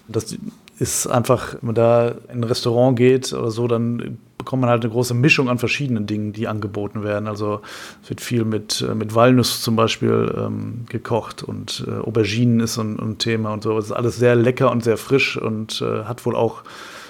das 0.08 0.36
ist 0.80 1.06
einfach, 1.06 1.54
wenn 1.54 1.68
man 1.68 1.76
da 1.76 2.08
in 2.30 2.40
ein 2.40 2.44
Restaurant 2.44 2.98
geht 2.98 3.32
oder 3.32 3.52
so, 3.52 3.68
dann 3.68 4.18
bekommt 4.40 4.62
man 4.62 4.72
halt 4.72 4.84
eine 4.84 4.92
große 4.92 5.14
Mischung 5.14 5.50
an 5.50 5.60
verschiedenen 5.60 6.08
Dingen, 6.08 6.34
die 6.34 6.48
angeboten 6.48 7.04
werden. 7.04 7.28
Also 7.28 7.62
es 8.02 8.10
wird 8.10 8.22
viel 8.22 8.44
mit, 8.44 8.84
mit 8.96 9.14
Walnuss 9.14 9.62
zum 9.62 9.76
Beispiel 9.76 10.34
ähm, 10.36 10.86
gekocht 10.90 11.44
und 11.44 11.86
äh, 11.88 12.00
Auberginen 12.00 12.60
ist 12.60 12.80
ein, 12.80 13.00
ein, 13.00 13.20
Thema 13.20 13.54
und 13.54 13.62
so. 13.62 13.78
Es 13.78 13.86
ist 13.86 13.92
alles 13.92 14.18
sehr 14.18 14.36
lecker 14.36 14.72
und 14.72 14.84
sehr 14.84 14.98
frisch 14.98 15.38
und 15.38 15.80
äh, 15.82 16.06
hat 16.06 16.26
wohl 16.26 16.36
auch 16.36 16.64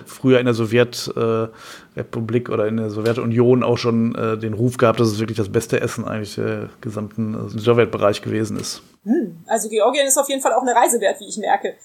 früher 0.05 0.39
in 0.39 0.45
der 0.45 0.53
Sowjetrepublik 0.53 2.49
äh, 2.49 2.51
oder 2.51 2.67
in 2.67 2.77
der 2.77 2.89
Sowjetunion 2.89 3.63
auch 3.63 3.77
schon 3.77 4.15
äh, 4.15 4.37
den 4.37 4.53
Ruf 4.53 4.77
gehabt, 4.77 4.99
dass 4.99 5.07
es 5.07 5.19
wirklich 5.19 5.37
das 5.37 5.49
beste 5.49 5.81
Essen 5.81 6.05
eigentlich 6.05 6.35
der 6.35 6.69
gesamten 6.81 7.33
äh, 7.33 7.49
Sowjetbereich 7.59 8.21
gewesen 8.21 8.59
ist. 8.59 8.81
Hm, 9.03 9.43
also 9.47 9.69
Georgien 9.69 10.07
ist 10.07 10.17
auf 10.17 10.29
jeden 10.29 10.41
Fall 10.41 10.53
auch 10.53 10.61
eine 10.61 10.75
Reise 10.75 10.99
wert, 11.01 11.19
wie 11.19 11.27
ich 11.27 11.37
merke. 11.37 11.75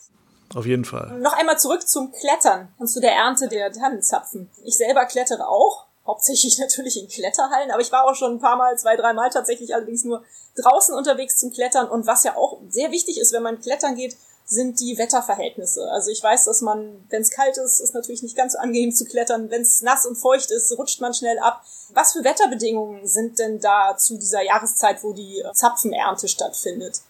Auf 0.54 0.66
jeden 0.66 0.84
Fall. 0.84 1.18
Noch 1.20 1.36
einmal 1.36 1.58
zurück 1.58 1.86
zum 1.86 2.10
Klettern 2.12 2.68
und 2.78 2.88
zu 2.88 3.00
der 3.00 3.12
Ernte 3.12 3.48
der 3.48 3.70
Tannenzapfen. 3.70 4.48
Ich 4.64 4.76
selber 4.76 5.04
klettere 5.04 5.46
auch, 5.46 5.86
hauptsächlich 6.06 6.58
natürlich 6.60 7.00
in 7.00 7.08
Kletterhallen, 7.08 7.70
aber 7.70 7.80
ich 7.80 7.92
war 7.92 8.04
auch 8.04 8.14
schon 8.14 8.34
ein 8.34 8.40
paar 8.40 8.56
Mal, 8.56 8.76
zwei, 8.78 8.96
drei 8.96 9.12
Mal 9.12 9.30
tatsächlich 9.30 9.74
allerdings 9.74 10.04
nur 10.04 10.24
draußen 10.56 10.94
unterwegs 10.94 11.36
zum 11.36 11.52
Klettern 11.52 11.88
und 11.88 12.06
was 12.06 12.24
ja 12.24 12.36
auch 12.36 12.58
sehr 12.68 12.90
wichtig 12.90 13.20
ist, 13.20 13.32
wenn 13.32 13.42
man 13.42 13.60
klettern 13.60 13.94
geht, 13.94 14.16
sind 14.48 14.80
die 14.80 14.96
Wetterverhältnisse. 14.96 15.90
Also 15.90 16.10
ich 16.10 16.22
weiß, 16.22 16.46
dass 16.46 16.62
man, 16.62 17.04
wenn 17.10 17.20
es 17.20 17.30
kalt 17.30 17.58
ist, 17.58 17.80
ist 17.80 17.94
natürlich 17.94 18.22
nicht 18.22 18.36
ganz 18.36 18.54
so 18.54 18.58
angenehm 18.58 18.92
zu 18.92 19.04
klettern. 19.04 19.50
Wenn 19.50 19.60
es 19.60 19.82
nass 19.82 20.06
und 20.06 20.16
feucht 20.16 20.50
ist, 20.50 20.76
rutscht 20.76 21.02
man 21.02 21.12
schnell 21.12 21.38
ab. 21.38 21.62
Was 21.90 22.14
für 22.14 22.24
Wetterbedingungen 22.24 23.06
sind 23.06 23.38
denn 23.38 23.60
da 23.60 23.96
zu 23.98 24.16
dieser 24.16 24.42
Jahreszeit, 24.42 25.04
wo 25.04 25.12
die 25.12 25.44
Zapfenernte 25.52 26.28
stattfindet? 26.28 27.02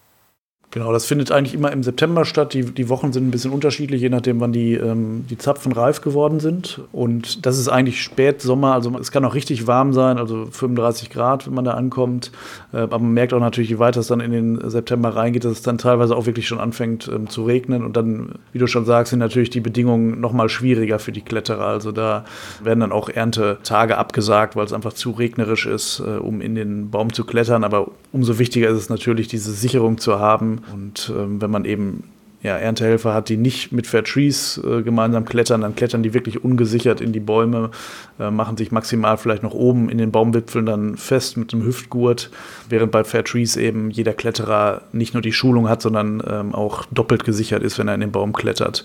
Genau, 0.71 0.93
das 0.93 1.07
findet 1.07 1.33
eigentlich 1.33 1.55
immer 1.55 1.73
im 1.73 1.83
September 1.83 2.27
statt. 2.27 2.53
Die, 2.53 2.63
die 2.63 2.91
Wochen 2.91 3.11
sind 3.11 3.27
ein 3.27 3.31
bisschen 3.31 3.53
unterschiedlich, 3.53 4.03
je 4.03 4.11
nachdem, 4.11 4.39
wann 4.41 4.53
die, 4.53 4.75
ähm, 4.75 5.25
die 5.31 5.39
Zapfen 5.39 5.73
reif 5.73 6.03
geworden 6.03 6.41
sind. 6.41 6.83
Und 6.93 7.47
das 7.47 7.59
ist 7.59 7.69
eigentlich 7.69 8.03
Spätsommer, 8.03 8.75
also 8.75 8.95
es 8.99 9.11
kann 9.11 9.25
auch 9.25 9.35
richtig 9.35 9.67
warm 9.67 9.95
sein, 9.95 10.19
also 10.19 10.45
35 10.51 11.09
Grad, 11.09 11.47
wenn 11.47 11.55
man 11.55 11.65
da 11.65 11.73
ankommt. 11.73 12.33
Äh, 12.75 12.79
aber 12.79 12.99
man 12.99 13.15
merkt 13.15 13.33
auch 13.33 13.41
natürlich, 13.41 13.71
je 13.71 13.79
weiter 13.79 14.01
es 14.01 14.09
dann 14.09 14.21
in 14.21 14.31
den 14.31 14.71
September 14.71 15.17
reingeht, 15.17 15.47
dass 15.47 15.53
es 15.53 15.63
dann 15.63 15.79
teilweise 15.79 16.15
auch 16.15 16.27
wirklich 16.27 16.47
schon 16.47 16.61
anfängt 16.61 17.09
ähm, 17.09 17.31
zu 17.31 17.45
regnen. 17.45 17.83
Und 17.83 17.97
dann, 17.97 18.33
wie 18.53 18.59
du 18.59 18.67
schon 18.67 18.85
sagst, 18.85 19.09
sind 19.09 19.21
natürlich 19.21 19.49
die 19.49 19.61
Bedingungen 19.61 20.21
nochmal 20.21 20.51
schwieriger 20.51 20.99
für 20.99 21.13
die 21.13 21.23
Kletterer. 21.23 21.65
Also 21.65 21.93
da 21.93 22.27
werden 22.63 22.81
dann 22.81 22.93
auch 22.93 23.09
Erntetage 23.09 23.97
abgesagt, 23.97 24.55
weil 24.55 24.67
es 24.67 24.75
einfach 24.75 24.93
zu 24.93 25.13
regnerisch 25.13 25.65
ist, 25.65 26.01
äh, 26.01 26.19
um 26.19 26.43
in 26.43 26.55
den 26.55 26.91
Baum 26.91 27.11
zu 27.11 27.25
klettern. 27.25 27.65
Aber 27.65 27.91
umso 28.13 28.39
wichtiger 28.39 28.69
ist 28.69 28.77
es 28.77 28.91
natürlich, 28.91 29.29
diese 29.29 29.53
Sicherung 29.53 29.97
zu 29.97 30.19
haben 30.19 30.58
und 30.73 31.13
ähm, 31.17 31.41
wenn 31.41 31.51
man 31.51 31.65
eben 31.65 32.05
ja, 32.41 32.57
Erntehelfer 32.57 33.15
hat, 33.15 33.29
die 33.29 33.37
nicht 33.37 33.73
mit 33.73 33.89
Fair 33.89 34.05
Trees 34.05 34.61
äh, 34.65 34.83
gemeinsam 34.83 35.25
klettern, 35.25 35.63
dann 35.63 35.75
klettern 35.75 36.05
die 36.05 36.15
wirklich 36.15 36.45
ungesichert 36.45 37.01
in 37.01 37.13
die 37.13 37.21
Bäume, 37.21 37.71
äh, 38.21 38.31
machen 38.31 38.57
sich 38.57 38.71
maximal 38.71 39.19
vielleicht 39.19 39.43
noch 39.43 39.55
oben 39.55 39.89
in 39.89 39.99
den 39.99 40.13
Baumwipfeln 40.13 40.67
dann 40.67 40.97
fest 40.97 41.37
mit 41.37 41.53
einem 41.53 41.65
Hüftgurt, 41.65 42.31
während 42.69 42.93
bei 42.93 43.03
Fair 43.03 43.25
Trees 43.25 43.57
eben 43.57 43.91
jeder 43.91 44.13
Kletterer 44.13 44.83
nicht 44.93 45.15
nur 45.15 45.23
die 45.23 45.33
Schulung 45.33 45.69
hat, 45.69 45.83
sondern 45.83 46.23
ähm, 46.29 46.55
auch 46.55 46.87
doppelt 46.93 47.25
gesichert 47.25 47.65
ist, 47.65 47.79
wenn 47.79 47.89
er 47.89 47.95
in 47.95 48.01
den 48.01 48.13
Baum 48.13 48.33
klettert 48.33 48.85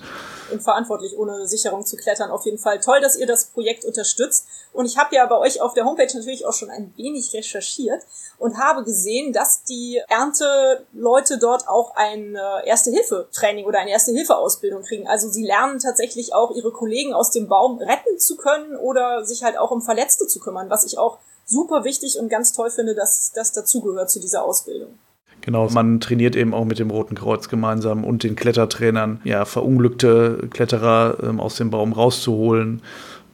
unverantwortlich, 0.53 1.17
ohne 1.17 1.47
Sicherung 1.47 1.85
zu 1.85 1.97
klettern. 1.97 2.31
Auf 2.31 2.45
jeden 2.45 2.57
Fall 2.57 2.79
toll, 2.79 3.01
dass 3.01 3.17
ihr 3.17 3.27
das 3.27 3.45
Projekt 3.45 3.83
unterstützt. 3.85 4.45
Und 4.71 4.85
ich 4.85 4.97
habe 4.97 5.15
ja 5.15 5.25
bei 5.25 5.37
euch 5.37 5.61
auf 5.61 5.73
der 5.73 5.85
Homepage 5.85 6.11
natürlich 6.13 6.45
auch 6.45 6.53
schon 6.53 6.69
ein 6.69 6.93
wenig 6.95 7.33
recherchiert 7.33 8.03
und 8.37 8.57
habe 8.57 8.83
gesehen, 8.83 9.33
dass 9.33 9.63
die 9.63 10.01
Ernteleute 10.07 11.37
dort 11.37 11.67
auch 11.67 11.95
ein 11.95 12.35
äh, 12.35 12.67
Erste-Hilfe-Training 12.67 13.65
oder 13.65 13.79
eine 13.79 13.91
Erste-Hilfe-Ausbildung 13.91 14.83
kriegen. 14.83 15.07
Also 15.07 15.29
sie 15.29 15.45
lernen 15.45 15.79
tatsächlich 15.79 16.33
auch 16.33 16.51
ihre 16.51 16.71
Kollegen 16.71 17.13
aus 17.13 17.31
dem 17.31 17.47
Baum 17.47 17.77
retten 17.79 18.19
zu 18.19 18.37
können 18.37 18.75
oder 18.77 19.25
sich 19.25 19.43
halt 19.43 19.57
auch 19.57 19.71
um 19.71 19.81
Verletzte 19.81 20.27
zu 20.27 20.39
kümmern, 20.39 20.69
was 20.69 20.85
ich 20.85 20.97
auch 20.97 21.19
super 21.45 21.83
wichtig 21.83 22.17
und 22.19 22.29
ganz 22.29 22.53
toll 22.53 22.69
finde, 22.69 22.95
dass 22.95 23.31
das 23.33 23.51
dazugehört 23.51 24.09
zu 24.09 24.19
dieser 24.19 24.43
Ausbildung. 24.43 24.97
Genau, 25.45 25.69
man 25.69 25.99
trainiert 25.99 26.37
eben 26.37 26.53
auch 26.53 26.63
mit 26.63 26.79
dem 26.79 26.89
Roten 26.89 27.15
Kreuz 27.15 27.49
gemeinsam 27.49 28.05
und 28.05 28.23
den 28.23 28.37
Klettertrainern, 28.37 29.19
ja, 29.25 29.43
verunglückte 29.43 30.47
Kletterer 30.49 31.17
ähm, 31.21 31.41
aus 31.41 31.55
dem 31.57 31.69
Baum 31.69 31.91
rauszuholen. 31.91 32.81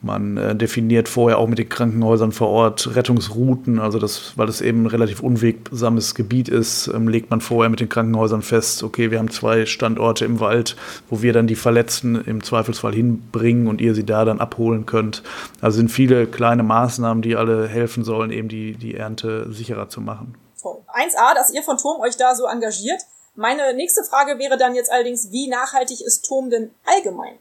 Man 0.01 0.37
äh, 0.37 0.55
definiert 0.55 1.07
vorher 1.07 1.37
auch 1.37 1.47
mit 1.47 1.59
den 1.59 1.69
Krankenhäusern 1.69 2.31
vor 2.31 2.47
Ort 2.47 2.95
Rettungsrouten, 2.95 3.77
also 3.77 3.99
das, 3.99 4.33
weil 4.37 4.49
es 4.49 4.59
eben 4.59 4.83
ein 4.83 4.85
relativ 4.87 5.19
unwegsames 5.19 6.15
Gebiet 6.15 6.49
ist, 6.49 6.87
ähm, 6.87 7.07
legt 7.07 7.29
man 7.29 7.41
vorher 7.41 7.69
mit 7.69 7.79
den 7.79 7.89
Krankenhäusern 7.89 8.41
fest, 8.41 8.81
okay, 8.81 9.11
wir 9.11 9.19
haben 9.19 9.29
zwei 9.29 9.67
Standorte 9.67 10.25
im 10.25 10.39
Wald, 10.39 10.77
wo 11.11 11.21
wir 11.21 11.31
dann 11.31 11.45
die 11.45 11.53
Verletzten 11.53 12.15
im 12.15 12.41
Zweifelsfall 12.43 12.93
hinbringen 12.93 13.67
und 13.67 13.81
ihr 13.81 13.93
sie 13.93 14.05
da 14.05 14.25
dann 14.25 14.39
abholen 14.39 14.87
könnt. 14.87 15.21
Also 15.61 15.77
sind 15.77 15.91
viele 15.91 16.25
kleine 16.25 16.63
Maßnahmen, 16.63 17.21
die 17.21 17.35
alle 17.35 17.67
helfen 17.67 18.03
sollen, 18.03 18.31
eben 18.31 18.47
die, 18.47 18.73
die 18.73 18.95
Ernte 18.95 19.51
sicherer 19.51 19.89
zu 19.89 20.01
machen. 20.01 20.33
Toll. 20.61 20.81
1a, 20.93 21.35
dass 21.35 21.51
ihr 21.53 21.63
von 21.63 21.77
Turm 21.77 22.01
euch 22.01 22.17
da 22.17 22.35
so 22.35 22.45
engagiert. 22.45 23.01
Meine 23.35 23.73
nächste 23.73 24.03
Frage 24.03 24.39
wäre 24.39 24.57
dann 24.57 24.75
jetzt 24.75 24.91
allerdings, 24.91 25.31
wie 25.31 25.47
nachhaltig 25.47 26.01
ist 26.01 26.23
Turm 26.23 26.49
denn 26.49 26.71
allgemein? 26.85 27.35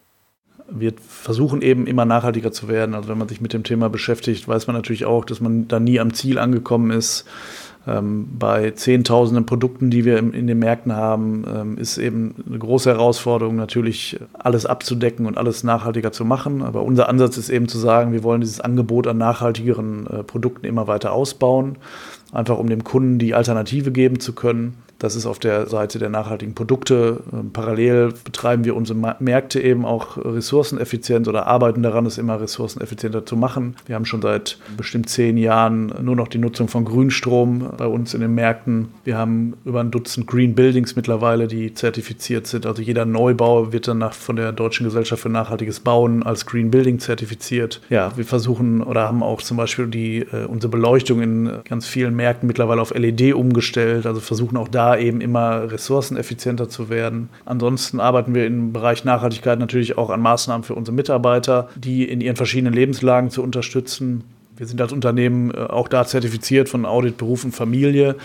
Wir 0.70 0.92
versuchen 0.98 1.62
eben 1.62 1.86
immer 1.86 2.04
nachhaltiger 2.04 2.52
zu 2.52 2.68
werden. 2.68 2.94
Also 2.94 3.08
wenn 3.08 3.18
man 3.18 3.28
sich 3.28 3.40
mit 3.40 3.52
dem 3.52 3.64
Thema 3.64 3.88
beschäftigt, 3.88 4.46
weiß 4.46 4.66
man 4.66 4.76
natürlich 4.76 5.06
auch, 5.06 5.24
dass 5.24 5.40
man 5.40 5.66
da 5.66 5.80
nie 5.80 5.98
am 5.98 6.12
Ziel 6.12 6.38
angekommen 6.38 6.90
ist. 6.90 7.24
Ähm, 7.86 8.28
bei 8.38 8.72
Zehntausenden 8.72 9.46
Produkten, 9.46 9.90
die 9.90 10.04
wir 10.04 10.18
in 10.18 10.46
den 10.46 10.58
Märkten 10.58 10.94
haben, 10.94 11.44
ähm, 11.48 11.78
ist 11.78 11.96
eben 11.96 12.44
eine 12.46 12.58
große 12.58 12.90
Herausforderung, 12.90 13.56
natürlich 13.56 14.20
alles 14.34 14.66
abzudecken 14.66 15.26
und 15.26 15.38
alles 15.38 15.64
nachhaltiger 15.64 16.12
zu 16.12 16.24
machen. 16.24 16.62
Aber 16.62 16.82
unser 16.82 17.08
Ansatz 17.08 17.38
ist 17.38 17.48
eben 17.48 17.66
zu 17.66 17.78
sagen, 17.78 18.12
wir 18.12 18.22
wollen 18.22 18.42
dieses 18.42 18.60
Angebot 18.60 19.06
an 19.06 19.16
nachhaltigeren 19.16 20.06
äh, 20.06 20.22
Produkten 20.22 20.66
immer 20.66 20.86
weiter 20.86 21.12
ausbauen 21.12 21.78
einfach 22.32 22.58
um 22.58 22.68
dem 22.68 22.84
Kunden 22.84 23.18
die 23.18 23.34
Alternative 23.34 23.92
geben 23.92 24.20
zu 24.20 24.34
können. 24.34 24.74
Das 24.98 25.14
ist 25.14 25.26
auf 25.26 25.38
der 25.38 25.66
Seite 25.68 25.98
der 25.98 26.08
nachhaltigen 26.08 26.54
Produkte. 26.54 27.20
Ähm, 27.32 27.50
parallel 27.52 28.12
betreiben 28.24 28.64
wir 28.64 28.74
unsere 28.74 29.16
Märkte 29.20 29.60
eben 29.60 29.84
auch 29.84 30.16
ressourceneffizient 30.16 31.28
oder 31.28 31.46
arbeiten 31.46 31.82
daran, 31.82 32.06
es 32.06 32.18
immer 32.18 32.40
ressourceneffizienter 32.40 33.24
zu 33.24 33.36
machen. 33.36 33.76
Wir 33.86 33.94
haben 33.94 34.04
schon 34.04 34.22
seit 34.22 34.58
bestimmt 34.76 35.08
zehn 35.08 35.36
Jahren 35.36 35.92
nur 36.02 36.16
noch 36.16 36.28
die 36.28 36.38
Nutzung 36.38 36.68
von 36.68 36.84
Grünstrom 36.84 37.70
bei 37.76 37.86
uns 37.86 38.12
in 38.14 38.20
den 38.20 38.34
Märkten. 38.34 38.88
Wir 39.04 39.16
haben 39.16 39.54
über 39.64 39.80
ein 39.80 39.90
Dutzend 39.90 40.26
Green 40.26 40.54
Buildings 40.54 40.96
mittlerweile, 40.96 41.46
die 41.46 41.74
zertifiziert 41.74 42.46
sind. 42.48 42.66
Also 42.66 42.82
jeder 42.82 43.04
Neubau 43.04 43.72
wird 43.72 43.86
dann 43.86 44.10
von 44.10 44.36
der 44.36 44.52
Deutschen 44.52 44.84
Gesellschaft 44.84 45.22
für 45.22 45.28
nachhaltiges 45.28 45.80
Bauen 45.80 46.24
als 46.24 46.44
Green 46.44 46.70
Building 46.70 46.98
zertifiziert. 46.98 47.80
Ja, 47.88 48.16
wir 48.16 48.24
versuchen 48.24 48.82
oder 48.82 49.02
haben 49.02 49.22
auch 49.22 49.42
zum 49.42 49.56
Beispiel 49.56 49.86
die, 49.86 50.18
äh, 50.18 50.44
unsere 50.46 50.70
Beleuchtung 50.70 51.22
in 51.22 51.50
ganz 51.68 51.86
vielen 51.86 52.16
Märkten 52.16 52.48
mittlerweile 52.48 52.80
auf 52.80 52.92
LED 52.92 53.34
umgestellt. 53.34 54.04
Also 54.06 54.20
versuchen 54.20 54.56
auch 54.56 54.68
da 54.68 54.87
eben 54.96 55.20
immer 55.20 55.70
ressourceneffizienter 55.70 56.68
zu 56.68 56.88
werden. 56.88 57.28
Ansonsten 57.44 58.00
arbeiten 58.00 58.34
wir 58.34 58.46
im 58.46 58.72
Bereich 58.72 59.04
Nachhaltigkeit 59.04 59.58
natürlich 59.58 59.98
auch 59.98 60.10
an 60.10 60.20
Maßnahmen 60.20 60.64
für 60.64 60.74
unsere 60.74 60.94
Mitarbeiter, 60.94 61.68
die 61.76 62.04
in 62.04 62.20
ihren 62.20 62.36
verschiedenen 62.36 62.72
Lebenslagen 62.72 63.30
zu 63.30 63.42
unterstützen. 63.42 64.24
Wir 64.56 64.66
sind 64.66 64.80
als 64.80 64.92
Unternehmen 64.92 65.52
äh, 65.52 65.58
auch 65.58 65.88
da 65.88 66.04
zertifiziert 66.04 66.68
von 66.68 66.84
Audit 66.84 67.16
Beruf 67.16 67.44
und 67.44 67.54
Familie 67.54 68.16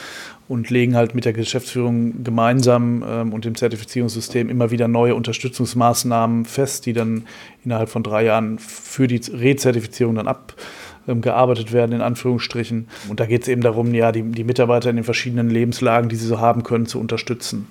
und 0.48 0.70
legen 0.70 0.96
halt 0.96 1.16
mit 1.16 1.26
der 1.26 1.34
Geschäftsführung 1.34 2.24
gemeinsam 2.24 3.04
ähm, 3.08 3.34
und 3.34 3.46
dem 3.46 3.56
Zertifizierungssystem 3.56 4.50
immer 4.50 4.72
wieder 4.72 4.88
neue 4.88 5.16
Unterstützungsmaßnahmen 5.16 6.46
fest, 6.46 6.86
die 6.86 6.94
dann 6.94 7.26
innerhalb 7.64 7.90
von 7.90 8.04
drei 8.04 8.26
Jahren 8.26 8.60
für 8.60 9.08
die 9.08 9.22
Rezertifizierung 9.32 10.16
dann 10.16 10.28
ab 10.28 10.54
ähm, 11.08 11.22
gearbeitet 11.22 11.74
werden, 11.74 11.94
in 11.94 12.02
Anführungsstrichen. 12.02 12.88
Und 13.10 13.20
da 13.20 13.26
geht 13.26 13.44
es 13.44 13.48
eben 13.48 13.62
darum, 13.62 13.94
ja, 13.94 14.12
die, 14.12 14.24
die 14.24 14.44
Mitarbeiter 14.44 14.90
in 14.90 14.96
den 14.96 15.06
verschiedenen 15.06 15.50
Lebenslagen, 15.50 16.10
die 16.10 16.16
sie 16.16 16.28
so 16.28 16.40
haben 16.40 16.64
können, 16.64 16.86
zu 16.86 17.00
unterstützen. 17.00 17.68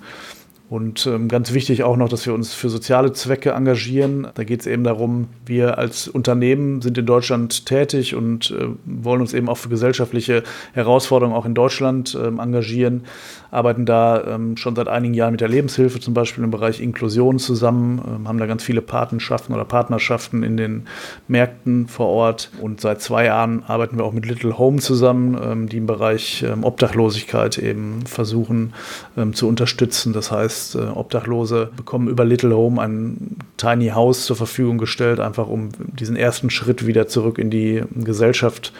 Und 0.73 1.05
ähm, 1.05 1.27
ganz 1.27 1.53
wichtig 1.53 1.83
auch 1.83 1.97
noch, 1.97 2.09
dass 2.09 2.25
wir 2.25 2.33
uns 2.33 2.53
für 2.55 2.67
soziale 2.67 3.13
Zwecke 3.13 3.51
engagieren. 3.51 4.27
Da 4.33 4.43
geht 4.43 4.61
es 4.61 4.65
eben 4.65 4.83
darum, 4.83 5.27
wir 5.45 5.77
als 5.77 6.07
Unternehmen 6.07 6.81
sind 6.81 6.97
in 6.97 7.05
Deutschland 7.05 7.67
tätig 7.67 8.15
und 8.15 8.49
äh, 8.49 8.69
wollen 8.85 9.21
uns 9.21 9.35
eben 9.35 9.49
auch 9.49 9.57
für 9.57 9.69
gesellschaftliche 9.69 10.41
Herausforderungen 10.71 11.35
auch 11.37 11.45
in 11.45 11.53
Deutschland 11.53 12.15
äh, 12.15 12.27
engagieren, 12.27 13.03
arbeiten 13.53 13.85
da 13.85 14.23
ähm, 14.25 14.57
schon 14.57 14.75
seit 14.75 14.87
einigen 14.87 15.13
Jahren 15.13 15.31
mit 15.31 15.41
der 15.41 15.47
Lebenshilfe 15.47 15.99
zum 15.99 16.13
Beispiel 16.13 16.43
im 16.43 16.49
Bereich 16.49 16.81
Inklusion 16.81 17.37
zusammen, 17.37 18.01
ähm, 18.05 18.27
haben 18.27 18.39
da 18.39 18.47
ganz 18.47 18.63
viele 18.63 18.81
Patenschaften 18.81 19.53
oder 19.53 19.63
Partnerschaften 19.63 20.41
in 20.41 20.57
den 20.57 20.87
Märkten 21.27 21.87
vor 21.87 22.07
Ort. 22.07 22.49
Und 22.59 22.81
seit 22.81 23.01
zwei 23.01 23.25
Jahren 23.25 23.63
arbeiten 23.63 23.97
wir 23.97 24.05
auch 24.05 24.11
mit 24.11 24.25
Little 24.25 24.57
Home 24.57 24.79
zusammen, 24.79 25.37
ähm, 25.41 25.69
die 25.69 25.77
im 25.77 25.85
Bereich 25.85 26.43
ähm, 26.43 26.63
Obdachlosigkeit 26.63 27.59
eben 27.59 28.05
versuchen 28.07 28.73
ähm, 29.15 29.33
zu 29.33 29.47
unterstützen. 29.47 30.13
Das 30.13 30.31
heißt, 30.31 30.75
äh, 30.75 30.79
Obdachlose 30.79 31.69
bekommen 31.75 32.07
über 32.07 32.25
Little 32.25 32.55
Home 32.55 32.81
ein 32.81 33.37
Tiny 33.57 33.89
House 33.89 34.25
zur 34.25 34.35
Verfügung 34.35 34.79
gestellt, 34.79 35.19
einfach 35.19 35.47
um 35.47 35.69
diesen 35.99 36.15
ersten 36.15 36.49
Schritt 36.49 36.87
wieder 36.87 37.07
zurück 37.07 37.37
in 37.37 37.51
die 37.51 37.83
Gesellschaft 37.93 38.73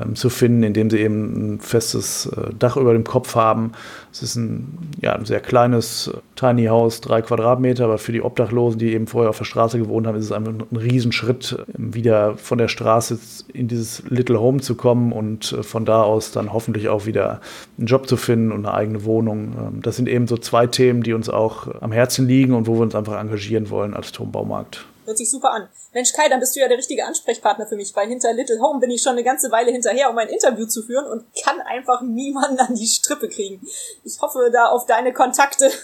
ähm, 0.00 0.16
zu 0.16 0.30
finden, 0.30 0.62
indem 0.62 0.90
sie 0.90 0.98
eben 0.98 1.54
ein 1.54 1.60
festes 1.60 2.26
äh, 2.26 2.52
Dach 2.58 2.76
über 2.76 2.92
dem 2.92 3.04
Kopf 3.04 3.34
haben. 3.34 3.72
Es 4.16 4.30
ist 4.30 4.36
ein, 4.36 4.78
ja, 5.02 5.14
ein 5.14 5.26
sehr 5.26 5.40
kleines 5.40 6.10
Tiny 6.36 6.66
House, 6.66 7.02
drei 7.02 7.20
Quadratmeter, 7.20 7.84
aber 7.84 7.98
für 7.98 8.12
die 8.12 8.22
Obdachlosen, 8.22 8.78
die 8.78 8.94
eben 8.94 9.06
vorher 9.06 9.28
auf 9.28 9.38
der 9.38 9.44
Straße 9.44 9.78
gewohnt 9.78 10.06
haben, 10.06 10.16
ist 10.16 10.24
es 10.24 10.32
einfach 10.32 10.52
ein 10.52 10.76
Riesenschritt, 10.76 11.58
wieder 11.76 12.36
von 12.38 12.56
der 12.56 12.68
Straße 12.68 13.18
in 13.52 13.68
dieses 13.68 14.02
Little 14.08 14.40
Home 14.40 14.60
zu 14.60 14.74
kommen 14.74 15.12
und 15.12 15.52
äh, 15.52 15.62
von 15.62 15.84
da 15.84 16.02
aus 16.02 16.32
dann 16.32 16.52
hoffentlich 16.52 16.88
auch 16.88 17.04
wieder 17.04 17.40
einen 17.76 17.86
Job 17.86 18.08
zu 18.08 18.16
finden 18.16 18.52
und 18.52 18.64
eine 18.64 18.74
eigene 18.74 19.04
Wohnung. 19.04 19.54
Ähm, 19.58 19.82
das 19.82 19.96
sind 19.96 20.08
eben 20.08 20.26
so 20.26 20.38
zwei 20.38 20.66
Themen, 20.66 21.02
die 21.02 21.12
uns 21.12 21.28
auch 21.28 21.68
am 21.82 21.92
Herzen 21.92 22.26
liegen 22.26 22.54
und 22.54 22.66
wo 22.66 22.74
wir 22.74 22.82
uns 22.82 22.94
einfach 22.94 23.20
engagieren 23.20 23.68
wollen 23.68 23.92
als 23.92 24.12
Turmbaumarkt. 24.12 24.86
Hört 25.06 25.18
sich 25.18 25.30
super 25.30 25.52
an. 25.52 25.68
Mensch, 25.94 26.12
Kai, 26.12 26.28
dann 26.28 26.40
bist 26.40 26.54
du 26.56 26.60
ja 26.60 26.68
der 26.68 26.78
richtige 26.78 27.04
Ansprechpartner 27.04 27.66
für 27.66 27.76
mich, 27.76 27.94
weil 27.94 28.08
hinter 28.08 28.32
Little 28.32 28.60
Home 28.60 28.80
bin 28.80 28.90
ich 28.90 29.02
schon 29.02 29.12
eine 29.12 29.24
ganze 29.24 29.50
Weile 29.50 29.70
hinterher, 29.70 30.10
um 30.10 30.18
ein 30.18 30.28
Interview 30.28 30.66
zu 30.66 30.82
führen 30.82 31.06
und 31.06 31.24
kann 31.42 31.60
einfach 31.60 32.02
niemanden 32.02 32.58
an 32.58 32.74
die 32.74 32.86
Strippe 32.86 33.28
kriegen. 33.28 33.66
Ich 34.04 34.20
hoffe 34.20 34.50
da 34.52 34.66
auf 34.66 34.86
deine 34.86 35.12
Kontakte. 35.12 35.70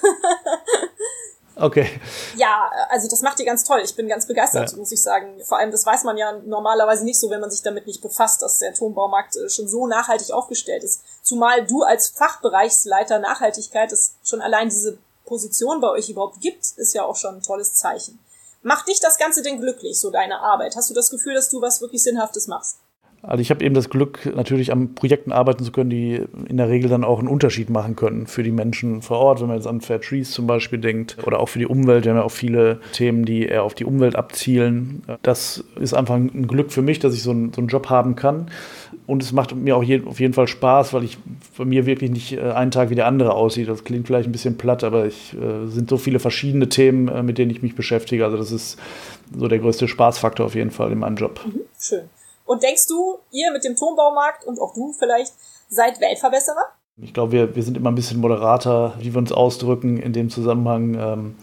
Okay. 1.54 1.88
Ja, 2.36 2.70
also 2.88 3.08
das 3.08 3.20
macht 3.20 3.38
ihr 3.38 3.44
ganz 3.44 3.64
toll. 3.64 3.80
Ich 3.84 3.94
bin 3.94 4.08
ganz 4.08 4.26
begeistert, 4.26 4.72
ja. 4.72 4.78
muss 4.78 4.90
ich 4.90 5.02
sagen. 5.02 5.38
Vor 5.44 5.58
allem, 5.58 5.70
das 5.70 5.84
weiß 5.84 6.04
man 6.04 6.16
ja 6.16 6.32
normalerweise 6.44 7.04
nicht 7.04 7.20
so, 7.20 7.28
wenn 7.30 7.40
man 7.40 7.50
sich 7.50 7.62
damit 7.62 7.86
nicht 7.86 8.00
befasst, 8.00 8.42
dass 8.42 8.58
der 8.58 8.72
Turmbaumarkt 8.72 9.36
äh, 9.36 9.50
schon 9.50 9.68
so 9.68 9.86
nachhaltig 9.86 10.32
aufgestellt 10.32 10.82
ist. 10.82 11.02
Zumal 11.22 11.66
du 11.66 11.82
als 11.82 12.08
Fachbereichsleiter 12.08 13.18
Nachhaltigkeit 13.18 13.92
es 13.92 14.14
schon 14.24 14.40
allein 14.40 14.70
diese 14.70 14.98
Position 15.26 15.80
bei 15.80 15.90
euch 15.90 16.08
überhaupt 16.08 16.40
gibt, 16.40 16.64
ist 16.76 16.94
ja 16.94 17.04
auch 17.04 17.16
schon 17.16 17.36
ein 17.36 17.42
tolles 17.42 17.74
Zeichen. 17.74 18.18
Macht 18.62 18.86
dich 18.88 19.00
das 19.00 19.18
Ganze 19.18 19.42
denn 19.42 19.60
glücklich, 19.60 19.98
so 19.98 20.10
deine 20.10 20.40
Arbeit? 20.40 20.76
Hast 20.76 20.88
du 20.88 20.94
das 20.94 21.10
Gefühl, 21.10 21.34
dass 21.34 21.50
du 21.50 21.60
was 21.60 21.80
wirklich 21.80 22.02
Sinnhaftes 22.02 22.46
machst? 22.46 22.78
Also 23.24 23.40
ich 23.40 23.50
habe 23.50 23.64
eben 23.64 23.74
das 23.74 23.88
Glück, 23.88 24.34
natürlich 24.34 24.72
an 24.72 24.94
Projekten 24.94 25.30
arbeiten 25.30 25.62
zu 25.62 25.70
können, 25.70 25.90
die 25.90 26.22
in 26.48 26.56
der 26.56 26.68
Regel 26.68 26.90
dann 26.90 27.04
auch 27.04 27.20
einen 27.20 27.28
Unterschied 27.28 27.70
machen 27.70 27.94
können 27.94 28.26
für 28.26 28.42
die 28.42 28.50
Menschen 28.50 29.00
vor 29.00 29.18
Ort, 29.18 29.40
wenn 29.40 29.46
man 29.46 29.56
jetzt 29.56 29.68
an 29.68 29.80
Fair 29.80 30.00
Trees 30.00 30.32
zum 30.32 30.48
Beispiel 30.48 30.80
denkt 30.80 31.16
oder 31.24 31.38
auch 31.38 31.48
für 31.48 31.60
die 31.60 31.66
Umwelt. 31.66 32.04
Wir 32.04 32.10
haben 32.10 32.18
ja 32.18 32.24
auch 32.24 32.32
viele 32.32 32.80
Themen, 32.92 33.24
die 33.24 33.46
eher 33.46 33.62
auf 33.62 33.74
die 33.74 33.84
Umwelt 33.84 34.16
abzielen. 34.16 35.02
Das 35.22 35.62
ist 35.80 35.94
einfach 35.94 36.16
ein 36.16 36.48
Glück 36.48 36.72
für 36.72 36.82
mich, 36.82 36.98
dass 36.98 37.14
ich 37.14 37.22
so 37.22 37.30
einen, 37.30 37.52
so 37.52 37.60
einen 37.60 37.68
Job 37.68 37.90
haben 37.90 38.16
kann. 38.16 38.50
Und 39.06 39.22
es 39.22 39.32
macht 39.32 39.54
mir 39.54 39.76
auch 39.76 39.84
je, 39.84 40.02
auf 40.04 40.18
jeden 40.18 40.34
Fall 40.34 40.48
Spaß, 40.48 40.92
weil 40.92 41.04
ich 41.04 41.18
bei 41.56 41.64
mir 41.64 41.86
wirklich 41.86 42.10
nicht 42.10 42.32
äh, 42.32 42.40
einen 42.40 42.72
Tag 42.72 42.90
wie 42.90 42.94
der 42.94 43.06
andere 43.06 43.34
aussieht. 43.34 43.68
Das 43.68 43.84
klingt 43.84 44.06
vielleicht 44.06 44.28
ein 44.28 44.32
bisschen 44.32 44.58
platt, 44.58 44.82
aber 44.82 45.06
es 45.06 45.32
äh, 45.34 45.66
sind 45.66 45.90
so 45.90 45.96
viele 45.96 46.18
verschiedene 46.18 46.68
Themen, 46.68 47.08
äh, 47.08 47.22
mit 47.22 47.38
denen 47.38 47.50
ich 47.50 47.62
mich 47.62 47.76
beschäftige. 47.76 48.24
Also 48.24 48.36
das 48.36 48.50
ist 48.50 48.78
so 49.36 49.46
der 49.46 49.60
größte 49.60 49.86
Spaßfaktor 49.86 50.46
auf 50.46 50.54
jeden 50.54 50.70
Fall 50.70 50.90
in 50.90 50.98
meinem 50.98 51.16
Job. 51.16 51.40
Mhm, 51.44 51.60
schön. 51.78 52.00
Und 52.52 52.62
denkst 52.62 52.86
du, 52.86 53.16
ihr 53.30 53.50
mit 53.50 53.64
dem 53.64 53.76
Turmbaumarkt 53.76 54.44
und 54.44 54.60
auch 54.60 54.74
du 54.74 54.92
vielleicht 54.92 55.32
seid 55.70 56.02
Weltverbesserer? 56.02 56.60
Ich 57.00 57.14
glaube, 57.14 57.32
wir, 57.32 57.56
wir 57.56 57.62
sind 57.62 57.78
immer 57.78 57.90
ein 57.90 57.94
bisschen 57.94 58.20
moderater, 58.20 58.92
wie 58.98 59.14
wir 59.14 59.18
uns 59.18 59.32
ausdrücken 59.32 59.96
in 59.96 60.12
dem 60.12 60.28
Zusammenhang. 60.28 60.94
Ähm, 61.00 61.36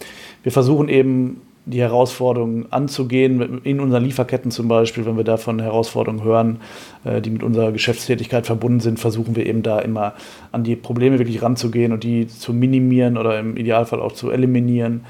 wir 0.43 0.51
versuchen 0.51 0.87
eben 0.87 1.41
die 1.65 1.81
Herausforderungen 1.81 2.71
anzugehen, 2.71 3.59
in 3.63 3.79
unseren 3.79 4.03
Lieferketten 4.03 4.51
zum 4.51 4.67
Beispiel, 4.67 5.07
wenn 5.07 5.17
wir 5.17 5.23
da 5.23 5.37
von 5.37 5.59
Herausforderungen 5.59 6.23
hören, 6.23 6.61
äh, 7.05 7.21
die 7.21 7.31
mit 7.31 7.41
unserer 7.41 7.71
Geschäftstätigkeit 7.71 8.45
verbunden 8.45 8.79
sind, 8.79 8.99
versuchen 8.99 9.35
wir 9.35 9.47
eben 9.47 9.63
da 9.63 9.79
immer 9.79 10.13
an 10.51 10.63
die 10.63 10.75
Probleme 10.75 11.17
wirklich 11.17 11.41
ranzugehen 11.41 11.91
und 11.91 12.03
die 12.03 12.27
zu 12.27 12.53
minimieren 12.53 13.17
oder 13.17 13.39
im 13.39 13.57
Idealfall 13.57 13.99
auch 13.99 14.11
zu 14.11 14.29
eliminieren. 14.29 15.05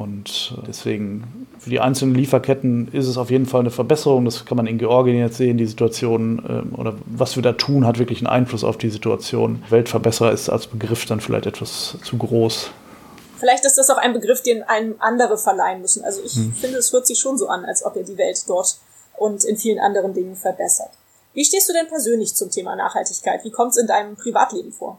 Und 0.00 0.54
äh, 0.56 0.62
deswegen 0.66 1.46
für 1.58 1.68
die 1.68 1.78
einzelnen 1.78 2.14
Lieferketten 2.14 2.88
ist 2.92 3.06
es 3.06 3.18
auf 3.18 3.30
jeden 3.30 3.44
Fall 3.44 3.60
eine 3.60 3.70
Verbesserung. 3.70 4.24
Das 4.24 4.46
kann 4.46 4.56
man 4.56 4.66
in 4.66 4.78
Georgien 4.78 5.18
jetzt 5.18 5.36
sehen, 5.36 5.58
die 5.58 5.66
Situation 5.66 6.42
ähm, 6.48 6.74
oder 6.78 6.94
was 7.04 7.36
wir 7.36 7.42
da 7.42 7.52
tun, 7.52 7.86
hat 7.86 7.98
wirklich 7.98 8.20
einen 8.20 8.26
Einfluss 8.28 8.64
auf 8.64 8.78
die 8.78 8.88
Situation. 8.88 9.62
Weltverbesserer 9.68 10.32
ist 10.32 10.48
als 10.48 10.68
Begriff 10.68 11.04
dann 11.04 11.20
vielleicht 11.20 11.44
etwas 11.44 11.98
zu 12.02 12.16
groß. 12.16 12.70
Vielleicht 13.38 13.66
ist 13.66 13.76
das 13.76 13.90
auch 13.90 13.98
ein 13.98 14.14
Begriff, 14.14 14.42
den 14.42 14.62
einem 14.62 14.94
andere 15.00 15.36
verleihen 15.36 15.82
müssen. 15.82 16.02
Also 16.02 16.22
ich 16.24 16.32
hm. 16.32 16.54
finde, 16.54 16.78
es 16.78 16.90
hört 16.94 17.06
sich 17.06 17.18
schon 17.18 17.36
so 17.36 17.48
an, 17.48 17.66
als 17.66 17.84
ob 17.84 17.94
ihr 17.96 18.04
die 18.04 18.16
Welt 18.16 18.42
dort 18.48 18.78
und 19.18 19.44
in 19.44 19.58
vielen 19.58 19.80
anderen 19.80 20.14
Dingen 20.14 20.34
verbessert. 20.34 20.92
Wie 21.34 21.44
stehst 21.44 21.68
du 21.68 21.74
denn 21.74 21.88
persönlich 21.88 22.34
zum 22.34 22.50
Thema 22.50 22.74
Nachhaltigkeit? 22.74 23.44
Wie 23.44 23.50
kommt 23.50 23.72
es 23.72 23.76
in 23.76 23.86
deinem 23.86 24.16
Privatleben 24.16 24.72
vor? 24.72 24.98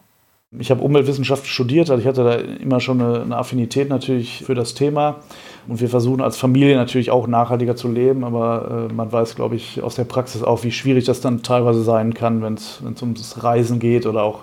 Ich 0.60 0.70
habe 0.70 0.84
Umweltwissenschaft 0.84 1.48
studiert, 1.48 1.90
also 1.90 2.02
ich 2.02 2.08
hatte 2.08 2.26
da 2.26 2.34
immer 2.34 2.82
schon 2.82 3.00
eine, 3.02 3.38
Affinität 3.38 3.88
natürlich 3.88 4.44
für 4.44 4.54
das 4.54 4.74
Thema. 4.74 5.22
Und 5.66 5.80
wir 5.80 5.88
versuchen 5.88 6.20
als 6.20 6.36
Familie 6.36 6.76
natürlich 6.76 7.10
auch 7.10 7.26
nachhaltiger 7.26 7.78
zu 7.78 7.88
leben, 7.88 8.26
aber 8.26 8.88
äh, 8.90 8.94
man 8.94 9.10
weiß, 9.10 9.36
glaube 9.36 9.56
ich, 9.56 9.82
aus 9.82 9.96
der 9.96 10.04
Praxis 10.04 10.44
auch, 10.44 10.66
wie 10.66 10.72
schwierig 10.72 11.06
das 11.06 11.22
dann 11.22 11.42
teilweise 11.42 11.84
sein 11.84 12.14
kann, 12.14 12.42
wenn 12.42 12.56
es 12.56 12.82
ums 13.02 13.42
Reisen 13.42 13.80
geht 13.80 14.06
oder 14.06 14.24
auch 14.24 14.42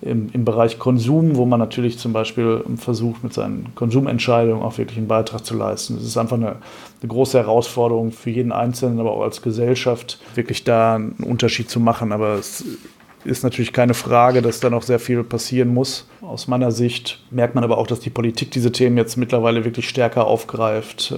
im, 0.00 0.30
im 0.32 0.44
Bereich 0.44 0.78
Konsum, 0.78 1.34
wo 1.34 1.44
man 1.44 1.58
natürlich 1.58 1.98
zum 1.98 2.12
Beispiel 2.12 2.62
versucht, 2.76 3.24
mit 3.24 3.32
seinen 3.32 3.74
Konsumentscheidungen 3.74 4.62
auch 4.62 4.78
wirklich 4.78 4.98
einen 4.98 5.08
Beitrag 5.08 5.44
zu 5.44 5.56
leisten. 5.56 5.96
Es 5.96 6.04
ist 6.04 6.16
einfach 6.18 6.36
eine, 6.36 6.56
eine 7.00 7.08
große 7.08 7.38
Herausforderung 7.38 8.12
für 8.12 8.30
jeden 8.30 8.52
Einzelnen, 8.52 9.00
aber 9.00 9.10
auch 9.10 9.22
als 9.22 9.42
Gesellschaft, 9.42 10.20
wirklich 10.36 10.62
da 10.62 10.94
einen 10.94 11.16
Unterschied 11.24 11.68
zu 11.68 11.80
machen. 11.80 12.12
Aber 12.12 12.34
es 12.34 12.64
ist 13.24 13.44
natürlich 13.44 13.72
keine 13.72 13.94
Frage, 13.94 14.42
dass 14.42 14.60
da 14.60 14.70
noch 14.70 14.82
sehr 14.82 14.98
viel 14.98 15.22
passieren 15.24 15.72
muss. 15.72 16.08
Aus 16.20 16.48
meiner 16.48 16.70
Sicht 16.70 17.22
merkt 17.30 17.54
man 17.54 17.64
aber 17.64 17.78
auch, 17.78 17.86
dass 17.86 18.00
die 18.00 18.10
Politik 18.10 18.50
diese 18.50 18.72
Themen 18.72 18.96
jetzt 18.96 19.16
mittlerweile 19.16 19.64
wirklich 19.64 19.88
stärker 19.88 20.26
aufgreift. 20.26 21.14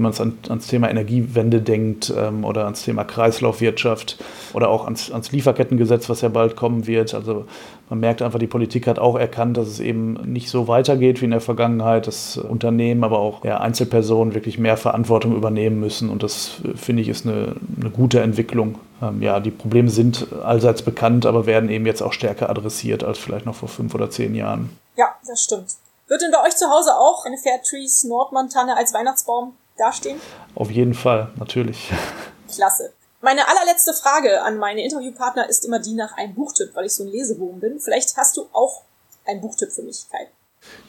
Wenn 0.00 0.12
man 0.12 0.18
an, 0.18 0.38
ans 0.48 0.66
Thema 0.66 0.88
Energiewende 0.88 1.60
denkt 1.60 2.10
ähm, 2.16 2.46
oder 2.46 2.64
ans 2.64 2.84
Thema 2.84 3.04
Kreislaufwirtschaft 3.04 4.16
oder 4.54 4.70
auch 4.70 4.84
ans, 4.84 5.10
ans 5.10 5.30
Lieferkettengesetz, 5.30 6.08
was 6.08 6.22
ja 6.22 6.30
bald 6.30 6.56
kommen 6.56 6.86
wird. 6.86 7.12
Also 7.12 7.44
man 7.90 8.00
merkt 8.00 8.22
einfach, 8.22 8.38
die 8.38 8.46
Politik 8.46 8.86
hat 8.86 8.98
auch 8.98 9.18
erkannt, 9.18 9.58
dass 9.58 9.68
es 9.68 9.78
eben 9.78 10.14
nicht 10.32 10.48
so 10.48 10.68
weitergeht 10.68 11.20
wie 11.20 11.26
in 11.26 11.32
der 11.32 11.42
Vergangenheit, 11.42 12.06
dass 12.06 12.38
Unternehmen, 12.38 13.04
aber 13.04 13.18
auch 13.18 13.44
ja, 13.44 13.60
Einzelpersonen 13.60 14.34
wirklich 14.34 14.58
mehr 14.58 14.78
Verantwortung 14.78 15.36
übernehmen 15.36 15.80
müssen. 15.80 16.08
Und 16.08 16.22
das 16.22 16.62
finde 16.76 17.02
ich 17.02 17.10
ist 17.10 17.26
eine, 17.26 17.56
eine 17.78 17.90
gute 17.90 18.22
Entwicklung. 18.22 18.78
Ähm, 19.02 19.20
ja, 19.20 19.38
die 19.38 19.50
Probleme 19.50 19.90
sind 19.90 20.28
allseits 20.42 20.80
bekannt, 20.80 21.26
aber 21.26 21.44
werden 21.44 21.68
eben 21.68 21.84
jetzt 21.84 22.00
auch 22.00 22.14
stärker 22.14 22.48
adressiert 22.48 23.04
als 23.04 23.18
vielleicht 23.18 23.44
noch 23.44 23.54
vor 23.54 23.68
fünf 23.68 23.94
oder 23.94 24.08
zehn 24.08 24.34
Jahren. 24.34 24.70
Ja, 24.96 25.08
das 25.26 25.42
stimmt. 25.42 25.66
Wird 26.08 26.22
denn 26.22 26.32
bei 26.32 26.42
euch 26.44 26.56
zu 26.56 26.68
Hause 26.70 26.96
auch 26.96 27.24
eine 27.24 27.38
Fairtrees 27.38 28.04
Nordmantanne 28.04 28.76
als 28.76 28.94
Weihnachtsbaum 28.94 29.52
dastehen? 29.80 30.20
Auf 30.54 30.70
jeden 30.70 30.94
Fall, 30.94 31.30
natürlich. 31.36 31.90
Klasse. 32.54 32.92
Meine 33.22 33.46
allerletzte 33.48 33.92
Frage 33.92 34.42
an 34.42 34.56
meine 34.58 34.82
Interviewpartner 34.82 35.48
ist 35.48 35.64
immer 35.66 35.78
die 35.78 35.94
nach 35.94 36.16
einem 36.16 36.34
Buchtipp, 36.34 36.70
weil 36.74 36.86
ich 36.86 36.94
so 36.94 37.04
ein 37.04 37.10
Leseboom 37.10 37.60
bin. 37.60 37.78
Vielleicht 37.78 38.16
hast 38.16 38.36
du 38.36 38.46
auch 38.52 38.82
einen 39.26 39.42
Buchtipp 39.42 39.70
für 39.70 39.82
mich, 39.82 40.06
Kai. 40.10 40.28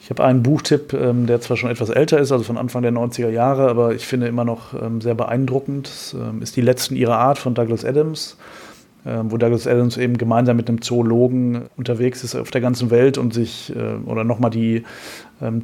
Ich 0.00 0.10
habe 0.10 0.24
einen 0.24 0.42
Buchtipp, 0.42 0.92
ähm, 0.92 1.26
der 1.26 1.40
zwar 1.40 1.56
schon 1.56 1.70
etwas 1.70 1.90
älter 1.90 2.18
ist, 2.18 2.32
also 2.32 2.44
von 2.44 2.58
Anfang 2.58 2.82
der 2.82 2.92
90er 2.92 3.28
Jahre, 3.28 3.68
aber 3.68 3.94
ich 3.94 4.06
finde 4.06 4.28
immer 4.28 4.44
noch 4.44 4.74
ähm, 4.74 5.00
sehr 5.00 5.14
beeindruckend. 5.14 5.88
Das 5.88 6.14
ähm, 6.14 6.42
ist 6.42 6.56
Die 6.56 6.60
Letzten 6.60 6.96
ihrer 6.96 7.18
Art 7.18 7.38
von 7.38 7.54
Douglas 7.54 7.84
Adams, 7.84 8.36
wo 9.04 9.36
Douglas 9.36 9.66
Adams 9.66 9.96
eben 9.96 10.16
gemeinsam 10.16 10.56
mit 10.56 10.68
einem 10.68 10.80
Zoologen 10.80 11.68
unterwegs 11.76 12.22
ist 12.22 12.36
auf 12.36 12.52
der 12.52 12.60
ganzen 12.60 12.92
Welt 12.92 13.18
und 13.18 13.34
sich 13.34 13.74
äh, 13.74 13.96
oder 14.06 14.22
nochmal 14.22 14.52
die 14.52 14.84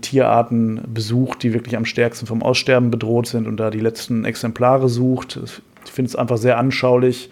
Tierarten 0.00 0.82
besucht, 0.92 1.42
die 1.42 1.54
wirklich 1.54 1.76
am 1.76 1.84
stärksten 1.84 2.26
vom 2.26 2.42
Aussterben 2.42 2.90
bedroht 2.90 3.26
sind 3.26 3.46
und 3.46 3.58
da 3.58 3.70
die 3.70 3.80
letzten 3.80 4.24
Exemplare 4.24 4.88
sucht. 4.88 5.38
Ich 5.84 5.92
finde 5.92 6.08
es 6.08 6.16
einfach 6.16 6.38
sehr 6.38 6.58
anschaulich, 6.58 7.30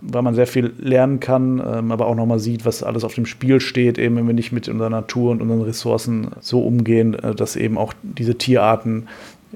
weil 0.00 0.22
man 0.22 0.34
sehr 0.34 0.46
viel 0.46 0.72
lernen 0.78 1.20
kann, 1.20 1.62
ähm, 1.64 1.92
aber 1.92 2.06
auch 2.06 2.14
nochmal 2.14 2.38
sieht, 2.38 2.64
was 2.64 2.82
alles 2.82 3.04
auf 3.04 3.14
dem 3.14 3.26
Spiel 3.26 3.60
steht, 3.60 3.98
eben 3.98 4.16
wenn 4.16 4.26
wir 4.26 4.34
nicht 4.34 4.52
mit 4.52 4.68
unserer 4.68 4.90
Natur 4.90 5.32
und 5.32 5.42
unseren 5.42 5.62
Ressourcen 5.62 6.30
so 6.40 6.64
umgehen, 6.64 7.14
äh, 7.14 7.34
dass 7.34 7.56
eben 7.56 7.76
auch 7.76 7.92
diese 8.02 8.36
Tierarten 8.36 9.08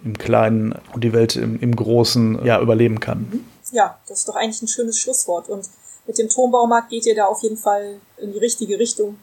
im 0.04 0.18
Kleinen 0.18 0.74
und 0.92 1.04
die 1.04 1.12
Welt 1.12 1.36
im, 1.36 1.60
im 1.60 1.76
Großen 1.76 2.44
ja, 2.44 2.60
überleben 2.60 2.98
kann. 3.00 3.44
Ja, 3.70 3.98
das 4.08 4.20
ist 4.20 4.28
doch 4.28 4.36
eigentlich 4.36 4.60
ein 4.62 4.68
schönes 4.68 4.98
Schlusswort. 4.98 5.48
Und 5.48 5.68
mit 6.06 6.18
dem 6.18 6.28
Turmbaumarkt 6.28 6.90
geht 6.90 7.06
ihr 7.06 7.14
da 7.14 7.26
auf 7.26 7.42
jeden 7.42 7.56
Fall 7.56 7.96
in 8.18 8.32
die 8.32 8.38
richtige 8.38 8.78
Richtung 8.78 9.18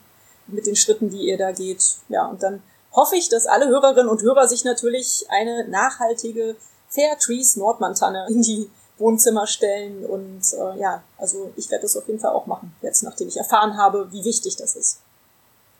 mit 0.47 0.65
den 0.65 0.75
Schritten, 0.75 1.09
die 1.09 1.27
ihr 1.27 1.37
da 1.37 1.51
geht. 1.51 1.83
Ja, 2.09 2.27
und 2.27 2.41
dann 2.41 2.61
hoffe 2.93 3.15
ich, 3.15 3.29
dass 3.29 3.45
alle 3.45 3.67
Hörerinnen 3.67 4.09
und 4.09 4.21
Hörer 4.21 4.47
sich 4.47 4.63
natürlich 4.63 5.25
eine 5.29 5.67
nachhaltige 5.67 6.55
Fair 6.89 7.17
Trees 7.17 7.55
Nordmantanne 7.55 8.27
in 8.29 8.41
die 8.41 8.69
Wohnzimmer 8.97 9.47
stellen. 9.47 10.05
Und 10.05 10.41
äh, 10.53 10.79
ja, 10.79 11.03
also 11.17 11.51
ich 11.55 11.69
werde 11.71 11.83
das 11.83 11.97
auf 11.97 12.07
jeden 12.07 12.19
Fall 12.19 12.33
auch 12.33 12.45
machen, 12.45 12.73
jetzt 12.81 13.03
nachdem 13.03 13.27
ich 13.27 13.37
erfahren 13.37 13.77
habe, 13.77 14.07
wie 14.11 14.23
wichtig 14.23 14.55
das 14.57 14.75
ist. 14.75 14.99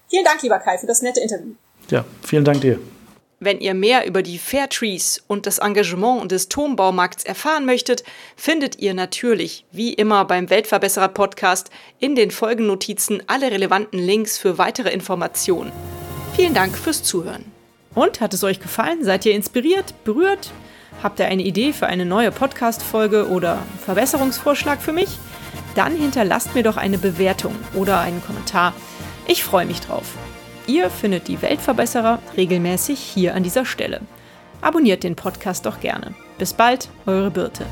Vielen 0.09 0.25
Dank, 0.25 0.41
lieber 0.41 0.59
Kai, 0.59 0.77
für 0.77 0.87
das 0.87 1.01
nette 1.01 1.21
Interview. 1.21 1.53
Ja, 1.89 2.03
vielen 2.23 2.43
Dank 2.43 2.61
dir. 2.61 2.79
Wenn 3.43 3.59
ihr 3.59 3.73
mehr 3.73 4.05
über 4.05 4.21
die 4.21 4.37
Fair 4.37 4.69
Trees 4.69 5.23
und 5.27 5.47
das 5.47 5.57
Engagement 5.57 6.31
des 6.31 6.47
Turmbaumarkts 6.47 7.23
erfahren 7.23 7.65
möchtet, 7.65 8.03
findet 8.35 8.77
ihr 8.77 8.93
natürlich, 8.93 9.65
wie 9.71 9.93
immer 9.93 10.25
beim 10.25 10.51
Weltverbesserer 10.51 11.07
Podcast, 11.07 11.71
in 11.97 12.15
den 12.15 12.29
Folgennotizen 12.29 13.23
alle 13.25 13.49
relevanten 13.49 13.97
Links 13.97 14.37
für 14.37 14.59
weitere 14.59 14.91
Informationen. 14.91 15.71
Vielen 16.35 16.53
Dank 16.53 16.77
fürs 16.77 17.03
Zuhören. 17.03 17.45
Und 17.93 18.21
hat 18.21 18.33
es 18.33 18.43
euch 18.43 18.59
gefallen? 18.59 19.03
Seid 19.03 19.25
ihr 19.25 19.33
inspiriert, 19.33 19.93
berührt? 20.05 20.51
Habt 21.03 21.19
ihr 21.19 21.25
eine 21.25 21.43
Idee 21.43 21.73
für 21.73 21.87
eine 21.87 22.05
neue 22.05 22.31
Podcast-Folge 22.31 23.27
oder 23.29 23.59
Verbesserungsvorschlag 23.83 24.81
für 24.81 24.93
mich? 24.93 25.09
Dann 25.75 25.95
hinterlasst 25.95 26.55
mir 26.55 26.63
doch 26.63 26.77
eine 26.77 26.97
Bewertung 26.97 27.55
oder 27.73 27.99
einen 27.99 28.23
Kommentar. 28.23 28.73
Ich 29.27 29.43
freue 29.43 29.65
mich 29.65 29.81
drauf. 29.81 30.15
Ihr 30.67 30.89
findet 30.89 31.27
die 31.27 31.41
Weltverbesserer 31.41 32.19
regelmäßig 32.37 32.99
hier 32.99 33.35
an 33.35 33.43
dieser 33.43 33.65
Stelle. 33.65 34.01
Abonniert 34.61 35.03
den 35.03 35.15
Podcast 35.15 35.65
doch 35.65 35.79
gerne. 35.79 36.13
Bis 36.37 36.53
bald, 36.53 36.89
eure 37.05 37.31
Birte. 37.31 37.65